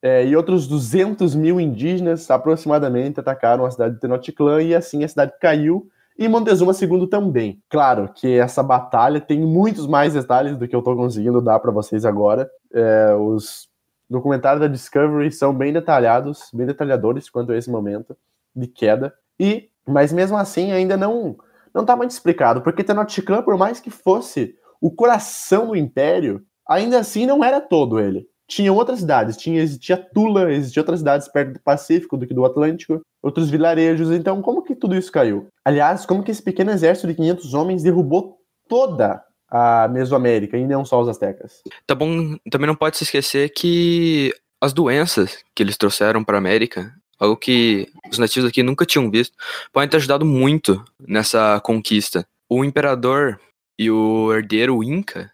[0.06, 5.08] é, e outros 200 mil indígenas aproximadamente atacaram a cidade de Tenochtitlan e assim a
[5.08, 7.60] cidade caiu e Montezuma II também.
[7.68, 11.72] Claro que essa batalha tem muitos mais detalhes do que eu estou conseguindo dar para
[11.72, 12.48] vocês agora.
[12.72, 13.68] É, os
[14.08, 18.16] documentários da Discovery são bem detalhados, bem detalhadores quanto a esse momento
[18.54, 19.12] de queda.
[19.40, 21.36] E, mas mesmo assim ainda não
[21.74, 27.00] não está muito explicado, porque Tenochtitlan, por mais que fosse o coração do império, ainda
[27.00, 31.54] assim não era todo ele tinha outras cidades, tinha, existia Tula, existia outras cidades perto
[31.54, 35.48] do Pacífico do que do Atlântico, outros vilarejos, então como que tudo isso caiu?
[35.64, 38.38] Aliás, como que esse pequeno exército de 500 homens derrubou
[38.68, 41.62] toda a Mesoamérica e não só os astecas?
[41.86, 46.38] Tá bom, também não pode se esquecer que as doenças que eles trouxeram para a
[46.38, 49.34] América, algo que os nativos aqui nunca tinham visto,
[49.72, 52.26] podem ter ajudado muito nessa conquista.
[52.48, 53.40] O imperador
[53.78, 55.30] e o herdeiro Inca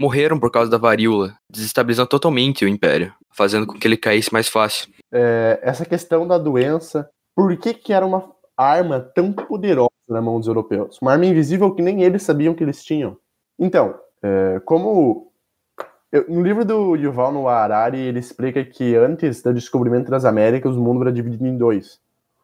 [0.00, 4.48] morreram por causa da varíola, desestabilizando totalmente o império, fazendo com que ele caísse mais
[4.48, 4.88] fácil.
[5.12, 10.38] É, essa questão da doença, por que, que era uma arma tão poderosa na mão
[10.38, 10.98] dos europeus?
[11.02, 13.18] Uma arma invisível que nem eles sabiam que eles tinham.
[13.58, 15.30] Então, é, como
[16.10, 20.74] eu, no livro do Yuval Noah Harari, ele explica que antes do descobrimento das Américas,
[20.76, 22.00] o mundo era dividido em dois: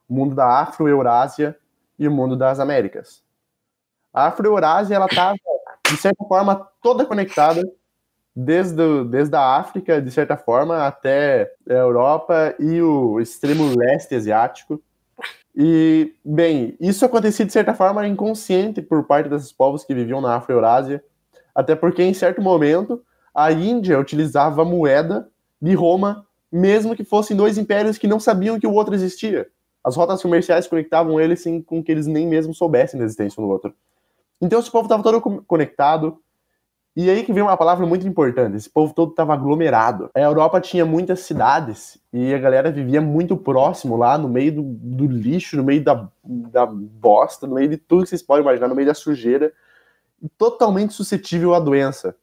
[0.06, 1.56] o mundo da Afro-Eurásia
[1.98, 3.24] e o mundo das Américas.
[4.12, 5.36] A Afro-Eurásia ela estava
[5.90, 7.62] de certa forma, toda conectada,
[8.34, 14.80] desde, desde a África, de certa forma, até a Europa e o extremo leste asiático.
[15.56, 20.36] E, bem, isso acontecia de certa forma inconsciente por parte desses povos que viviam na
[20.36, 21.02] Afro-Eurásia,
[21.54, 23.02] até porque em certo momento
[23.34, 25.28] a Índia utilizava a moeda
[25.60, 29.48] de Roma, mesmo que fossem dois impérios que não sabiam que o outro existia.
[29.82, 33.48] As rotas comerciais conectavam eles sem com que eles nem mesmo soubessem da existência do
[33.48, 33.74] outro.
[34.40, 36.18] Então esse povo estava todo conectado.
[36.94, 40.10] E aí que vem uma palavra muito importante: esse povo todo estava aglomerado.
[40.14, 44.62] A Europa tinha muitas cidades e a galera vivia muito próximo lá, no meio do,
[44.62, 48.68] do lixo, no meio da, da bosta, no meio de tudo que vocês podem imaginar,
[48.68, 49.52] no meio da sujeira,
[50.38, 52.16] totalmente suscetível à doença.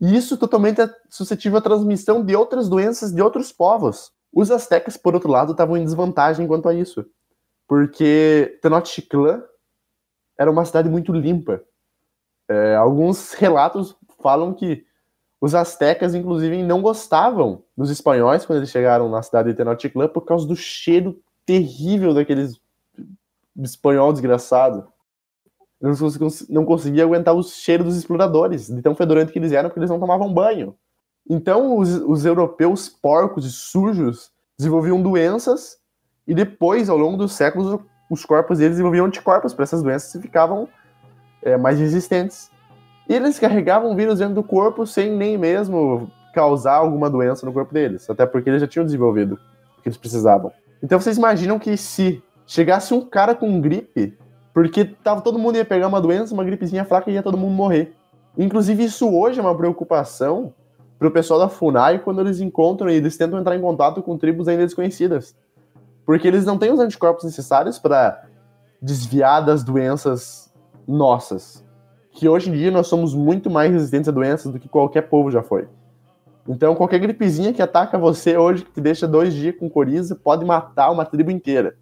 [0.00, 4.12] E isso totalmente é suscetível à transmissão de outras doenças de outros povos.
[4.32, 7.06] Os astecas, por outro lado, estavam em desvantagem quanto a isso,
[7.68, 9.42] porque Tenochtitlan
[10.38, 11.62] era uma cidade muito limpa.
[12.48, 14.84] É, alguns relatos falam que
[15.40, 20.22] os astecas, inclusive, não gostavam dos espanhóis quando eles chegaram na cidade de Tenochtitlan por
[20.22, 22.58] causa do cheiro terrível daqueles
[23.56, 24.92] espanhol desgraçado
[26.48, 29.90] não conseguia aguentar o cheiro dos exploradores, de tão fedorento que eles eram, porque eles
[29.90, 30.74] não tomavam banho.
[31.28, 35.78] Então, os, os europeus porcos e sujos desenvolviam doenças,
[36.26, 37.80] e depois, ao longo dos séculos,
[38.10, 40.68] os corpos deles desenvolviam anticorpos para essas doenças e ficavam
[41.42, 42.50] é, mais resistentes.
[43.08, 47.72] E eles carregavam vírus dentro do corpo sem nem mesmo causar alguma doença no corpo
[47.72, 49.38] deles, até porque eles já tinham desenvolvido
[49.78, 50.52] o que eles precisavam.
[50.82, 54.16] Então vocês imaginam que se chegasse um cara com gripe
[54.54, 57.52] porque tava, todo mundo ia pegar uma doença, uma gripezinha fraca e ia todo mundo
[57.52, 57.92] morrer.
[58.38, 60.54] Inclusive, isso hoje é uma preocupação
[60.96, 64.16] para o pessoal da FUNAI quando eles encontram e eles tentam entrar em contato com
[64.16, 65.34] tribos ainda desconhecidas.
[66.04, 68.24] Porque eles não têm os anticorpos necessários para
[68.80, 70.52] desviar das doenças
[70.86, 71.64] nossas.
[72.10, 75.30] Que hoje em dia nós somos muito mais resistentes a doenças do que qualquer povo
[75.30, 75.66] já foi.
[76.46, 80.44] Então, qualquer gripezinha que ataca você hoje, que te deixa dois dias com coriza, pode
[80.44, 81.74] matar uma tribo inteira.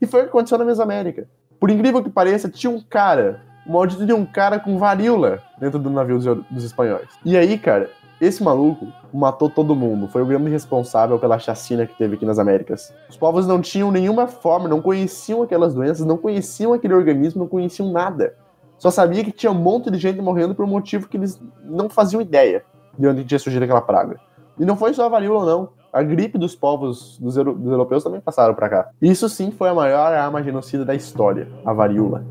[0.00, 1.26] E foi o que aconteceu na Mesoamérica.
[1.58, 5.78] Por incrível que pareça, tinha um cara, um maldito de um cara com varíola dentro
[5.78, 7.08] do navio dos, dos espanhóis.
[7.24, 10.08] E aí, cara, esse maluco matou todo mundo.
[10.08, 12.92] Foi o grande responsável pela chacina que teve aqui nas Américas.
[13.08, 17.48] Os povos não tinham nenhuma forma, não conheciam aquelas doenças, não conheciam aquele organismo, não
[17.48, 18.34] conheciam nada.
[18.78, 21.88] Só sabia que tinha um monte de gente morrendo por um motivo que eles não
[21.88, 22.64] faziam ideia
[22.98, 24.18] de onde tinha surgido aquela praga.
[24.58, 28.04] E não foi só a varíola, não a gripe dos povos dos, euro, dos europeus
[28.04, 28.90] também passaram para cá.
[29.00, 32.24] Isso sim foi a maior arma genocida da história, a varíola.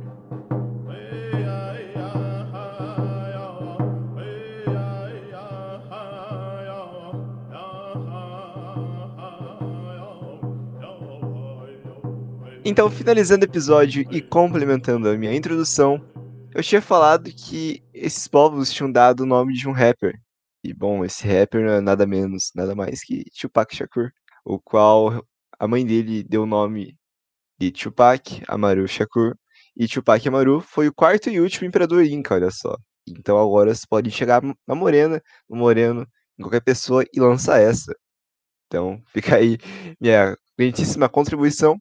[12.69, 15.99] Então, finalizando o episódio e complementando a minha introdução,
[16.53, 20.13] eu tinha falado que esses povos tinham dado o nome de um rapper,
[20.63, 24.11] e bom, esse rapper não é nada menos, nada mais que Tupac Shakur,
[24.45, 25.25] o qual
[25.59, 26.95] a mãe dele deu o nome
[27.57, 29.35] de Tupac Amaru Shakur.
[29.75, 32.77] E Tupac Amaru foi o quarto e último imperador Inca, olha só.
[33.07, 36.05] Então agora você pode chegar na Morena, no Moreno,
[36.37, 37.91] em qualquer pessoa e lançar essa.
[38.67, 39.57] Então fica aí
[39.99, 41.79] minha grandíssima contribuição.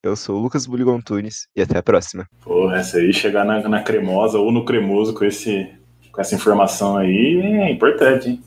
[0.00, 2.24] Eu sou o Lucas Buligon Tunes e até a próxima.
[2.40, 5.72] Porra, essa aí chegar na, na cremosa ou no cremoso com esse
[6.12, 8.42] com essa informação aí é importante, hein?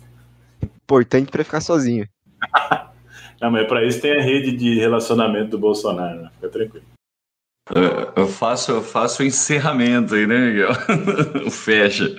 [0.63, 2.07] Importante para ficar sozinho.
[3.41, 6.29] Não, mas para isso tem a rede de relacionamento do Bolsonaro, né?
[6.35, 6.85] Fica tranquilo.
[8.15, 10.71] Eu faço, eu faço o encerramento aí, né, Miguel?
[11.45, 12.15] o fecha.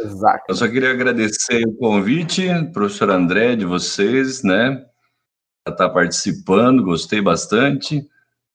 [0.00, 0.44] Exato.
[0.48, 4.84] Eu só queria agradecer o convite, professor André, de vocês, né?
[5.64, 8.06] Para estar tá participando, gostei bastante.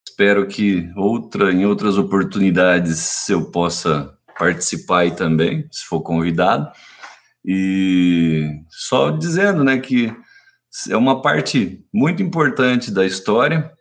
[0.07, 6.71] Espero que outra, em outras oportunidades eu possa participar aí também, se for convidado.
[7.45, 10.13] E só dizendo, né, que
[10.89, 13.71] é uma parte muito importante da história,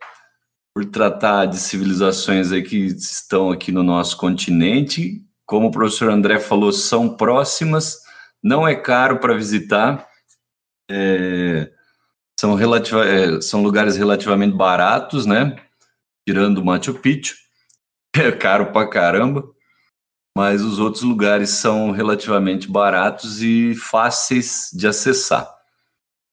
[0.75, 5.21] por tratar de civilizações aí que estão aqui no nosso continente.
[5.45, 7.99] Como o professor André falou, são próximas,
[8.43, 10.07] não é caro para visitar,
[10.89, 11.71] é,
[12.39, 15.57] são, relativa, é, são lugares relativamente baratos, né?
[16.31, 17.35] Tirando Machu Picchu,
[18.17, 19.45] é caro pra caramba
[20.37, 25.53] mas os outros lugares são relativamente baratos e fáceis de acessar.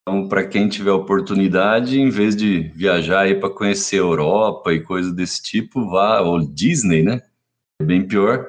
[0.01, 4.83] Então, para quem tiver oportunidade, em vez de viajar aí para conhecer a Europa e
[4.83, 7.21] coisas desse tipo, vá, ou Disney, né?
[7.81, 8.47] É bem pior.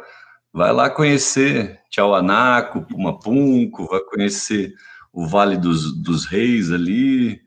[0.53, 4.75] Vai lá conhecer Tiahuanaco, Pumapunco, vai conhecer
[5.13, 7.41] o Vale dos, dos Reis ali,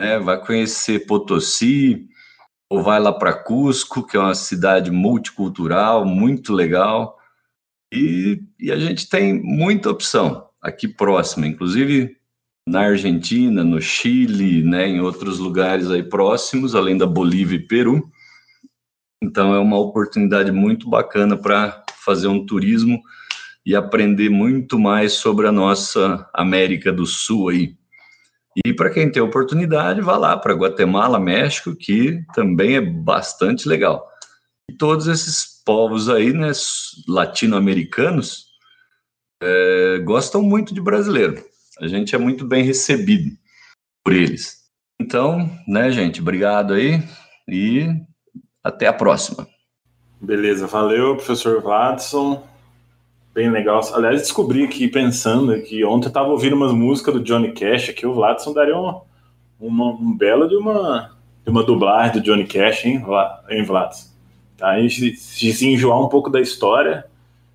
[0.00, 0.18] né?
[0.18, 2.08] vai conhecer Potosí,
[2.70, 7.18] ou vai lá para Cusco, que é uma cidade multicultural, muito legal.
[7.92, 12.16] E, e, a gente tem muita opção aqui próxima, inclusive
[12.68, 18.10] na Argentina, no Chile, né, em outros lugares aí próximos, além da Bolívia e Peru.
[19.22, 23.00] Então é uma oportunidade muito bacana para fazer um turismo
[23.64, 27.77] e aprender muito mais sobre a nossa América do Sul aí.
[28.64, 34.06] E para quem tem oportunidade, vá lá para Guatemala, México, que também é bastante legal.
[34.70, 36.50] E todos esses povos aí, né,
[37.06, 38.46] latino-americanos,
[39.42, 41.42] é, gostam muito de brasileiro.
[41.80, 43.30] A gente é muito bem recebido
[44.04, 44.58] por eles.
[45.00, 47.02] Então, né, gente, obrigado aí
[47.48, 47.86] e
[48.64, 49.46] até a próxima.
[50.20, 52.44] Beleza, valeu, professor Watson.
[53.38, 53.80] Bem legal.
[53.94, 58.04] Aliás, descobri aqui, pensando aqui, ontem eu tava ouvindo umas músicas do Johnny Cash aqui,
[58.04, 59.02] o Watson daria uma,
[59.60, 63.00] uma, um belo de uma, de uma dublagem do Johnny Cash, hein,
[63.48, 64.08] hein Watson?
[64.56, 64.70] Tá?
[64.70, 67.04] A gente se, se enjoar um pouco da história,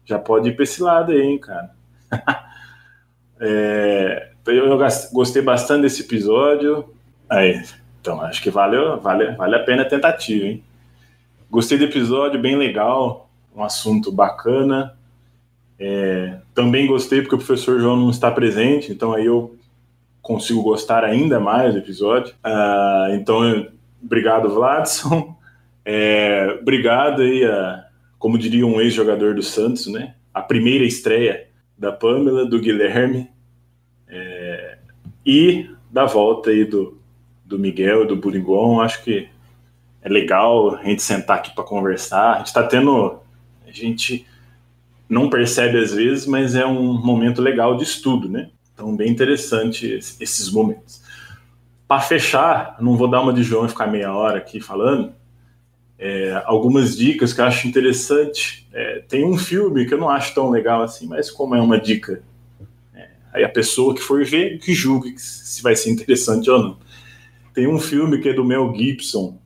[0.06, 1.72] já pode ir para esse lado aí, hein, cara.
[3.42, 4.80] é, eu
[5.12, 6.94] gostei bastante desse episódio.
[7.30, 7.62] Aí,
[8.00, 10.64] então, acho que vale, vale, vale a pena a tentativa, hein?
[11.52, 14.98] Gostei do episódio, bem legal, um assunto bacana.
[15.80, 19.56] É, também gostei porque o professor João não está presente, então aí eu
[20.22, 22.34] consigo gostar ainda mais do episódio.
[22.44, 23.68] Ah, então,
[24.04, 25.36] obrigado, Vladson.
[25.86, 27.86] É, obrigado aí, a,
[28.18, 30.16] como diria um ex-jogador do Santos, né?
[30.34, 33.30] A primeira estreia da Pamela, do Guilherme
[34.08, 34.78] é,
[35.26, 36.98] e da volta aí do,
[37.44, 38.80] do Miguel e do Burigon.
[38.80, 39.28] Acho que
[40.02, 42.36] é legal a gente sentar aqui para conversar.
[42.36, 43.20] A gente está tendo.
[43.68, 44.26] A gente
[45.14, 48.50] não percebe às vezes, mas é um momento legal de estudo, né?
[48.74, 49.88] Então, bem interessante
[50.20, 51.02] esses momentos.
[51.88, 55.14] Para fechar, não vou dar uma de João e ficar meia hora aqui falando.
[56.00, 58.68] É, algumas dicas que eu acho interessante.
[58.74, 61.80] É, tem um filme que eu não acho tão legal assim, mas como é uma
[61.80, 62.24] dica,
[62.96, 66.78] é, aí a pessoa que for ver que julgue se vai ser interessante ou não.
[67.54, 69.38] Tem um filme que é do Mel Gibson,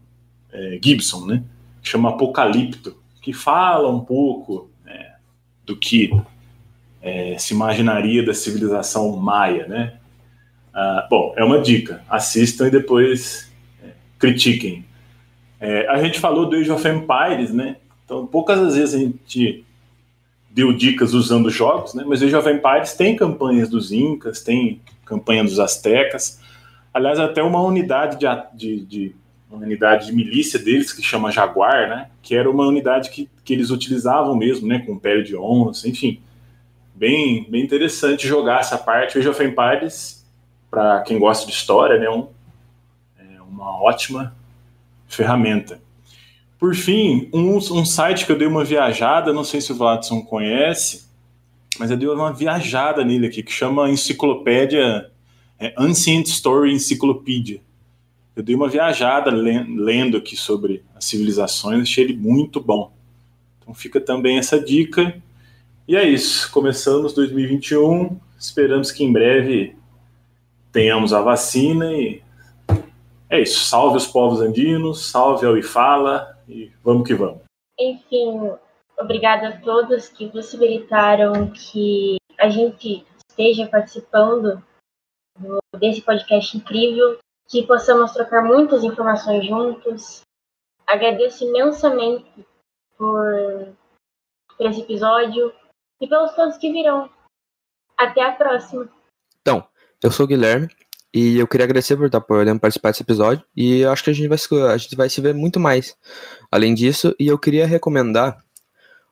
[0.52, 1.44] é, Gibson, né?
[1.82, 4.70] Que chama Apocalipto, que fala um pouco
[5.68, 6.10] do que
[7.02, 9.98] é, se imaginaria da civilização maia, né?
[10.74, 12.02] Ah, bom, é uma dica.
[12.10, 13.52] Assistam e depois
[13.84, 14.86] é, critiquem.
[15.60, 17.76] É, a gente falou do Age of Empires, né?
[18.06, 19.66] Então, poucas vezes a gente
[20.50, 22.04] deu dicas usando jogos, né?
[22.08, 26.40] Mas o Age of Empires tem campanhas dos Incas, tem campanha dos Aztecas.
[26.94, 29.16] Aliás, até uma unidade de, de, de
[29.50, 32.10] uma unidade de milícia deles que chama Jaguar, né?
[32.22, 34.80] Que era uma unidade que, que eles utilizavam mesmo, né?
[34.80, 36.22] Com pele de onça, enfim.
[36.94, 39.18] Bem, bem interessante jogar essa parte.
[39.18, 40.26] O Age of Empires,
[40.70, 42.10] para quem gosta de história, né?
[42.10, 42.28] Um,
[43.18, 44.36] é uma ótima
[45.08, 45.80] ferramenta.
[46.60, 50.22] Por fim, um, um site que eu dei uma viajada, não sei se o Vladson
[50.24, 51.08] conhece,
[51.80, 55.12] mas eu dei uma viajada nele aqui, que chama Enciclopédia,
[55.60, 57.62] é, Ancient Story Encyclopedia
[58.38, 62.94] eu dei uma viajada lendo aqui sobre as civilizações, achei ele muito bom.
[63.58, 65.20] Então fica também essa dica.
[65.88, 66.52] E é isso.
[66.52, 68.16] Começamos 2021.
[68.38, 69.76] Esperamos que em breve
[70.72, 72.22] tenhamos a vacina e
[73.28, 73.66] é isso.
[73.66, 77.42] Salve os povos andinos, salve ao IFALA e vamos que vamos.
[77.80, 78.52] Enfim,
[79.00, 84.62] obrigada a todos que possibilitaram que a gente esteja participando
[85.80, 87.18] desse podcast incrível
[87.48, 90.22] que possamos trocar muitas informações juntos.
[90.86, 92.46] Agradeço imensamente
[92.98, 93.74] por,
[94.58, 95.54] por esse episódio
[96.00, 97.10] e pelos todos que virão.
[97.98, 98.90] Até a próxima.
[99.42, 99.66] Então,
[100.04, 100.70] eu sou o Guilherme
[101.14, 104.14] e eu queria agradecer por estar podendo participar desse episódio e eu acho que a
[104.14, 104.38] gente vai
[104.72, 105.98] a gente vai se ver muito mais.
[106.52, 108.38] Além disso, e eu queria recomendar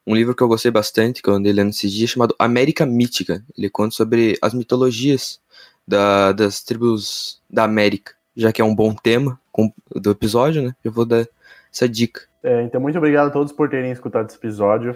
[0.06, 3.44] um livro que eu gostei bastante, que eu andei lendo esses dias, chamado América Mítica.
[3.58, 5.42] Ele conta sobre as mitologias
[5.88, 9.40] da, das tribos da América já que é um bom tema
[9.96, 10.76] do episódio, né?
[10.84, 11.26] Eu vou dar
[11.72, 12.22] essa dica.
[12.44, 14.96] É, então, muito obrigado a todos por terem escutado esse episódio.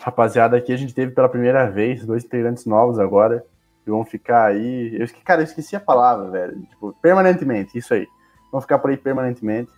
[0.00, 3.44] Rapaziada, aqui a gente teve pela primeira vez dois integrantes novos agora.
[3.84, 4.94] Que vão ficar aí.
[4.96, 6.60] Eu esqueci, cara, eu esqueci a palavra, velho.
[6.68, 8.06] Tipo, permanentemente, isso aí.
[8.50, 9.70] Vão ficar por aí permanentemente.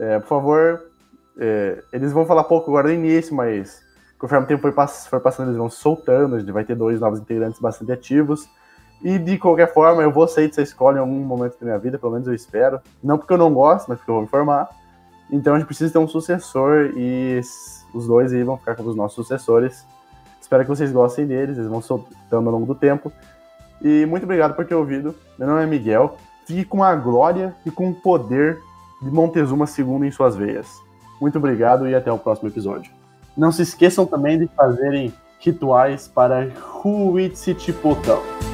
[0.00, 0.82] É, por favor,
[1.38, 3.82] é, eles vão falar pouco agora no início, mas
[4.18, 6.36] conforme o tempo for passando, eles vão soltando.
[6.36, 8.48] A gente vai ter dois novos integrantes bastante ativos.
[9.02, 11.98] E de qualquer forma, eu vou sair dessa escola em algum momento da minha vida,
[11.98, 12.80] pelo menos eu espero.
[13.02, 14.68] Não porque eu não gosto, mas porque eu vou me formar.
[15.30, 17.40] Então a gente precisa ter um sucessor e
[17.92, 19.84] os dois aí vão ficar como os nossos sucessores.
[20.40, 23.10] Espero que vocês gostem deles, eles vão soltando ao longo do tempo.
[23.80, 25.14] E muito obrigado por ter ouvido.
[25.38, 26.16] Meu nome é Miguel.
[26.46, 28.60] Fique com a glória e com o poder
[29.00, 30.68] de Montezuma II em suas veias.
[31.20, 32.92] Muito obrigado e até o próximo episódio.
[33.36, 36.48] Não se esqueçam também de fazerem rituais para
[36.84, 38.51] Huitzitipotão.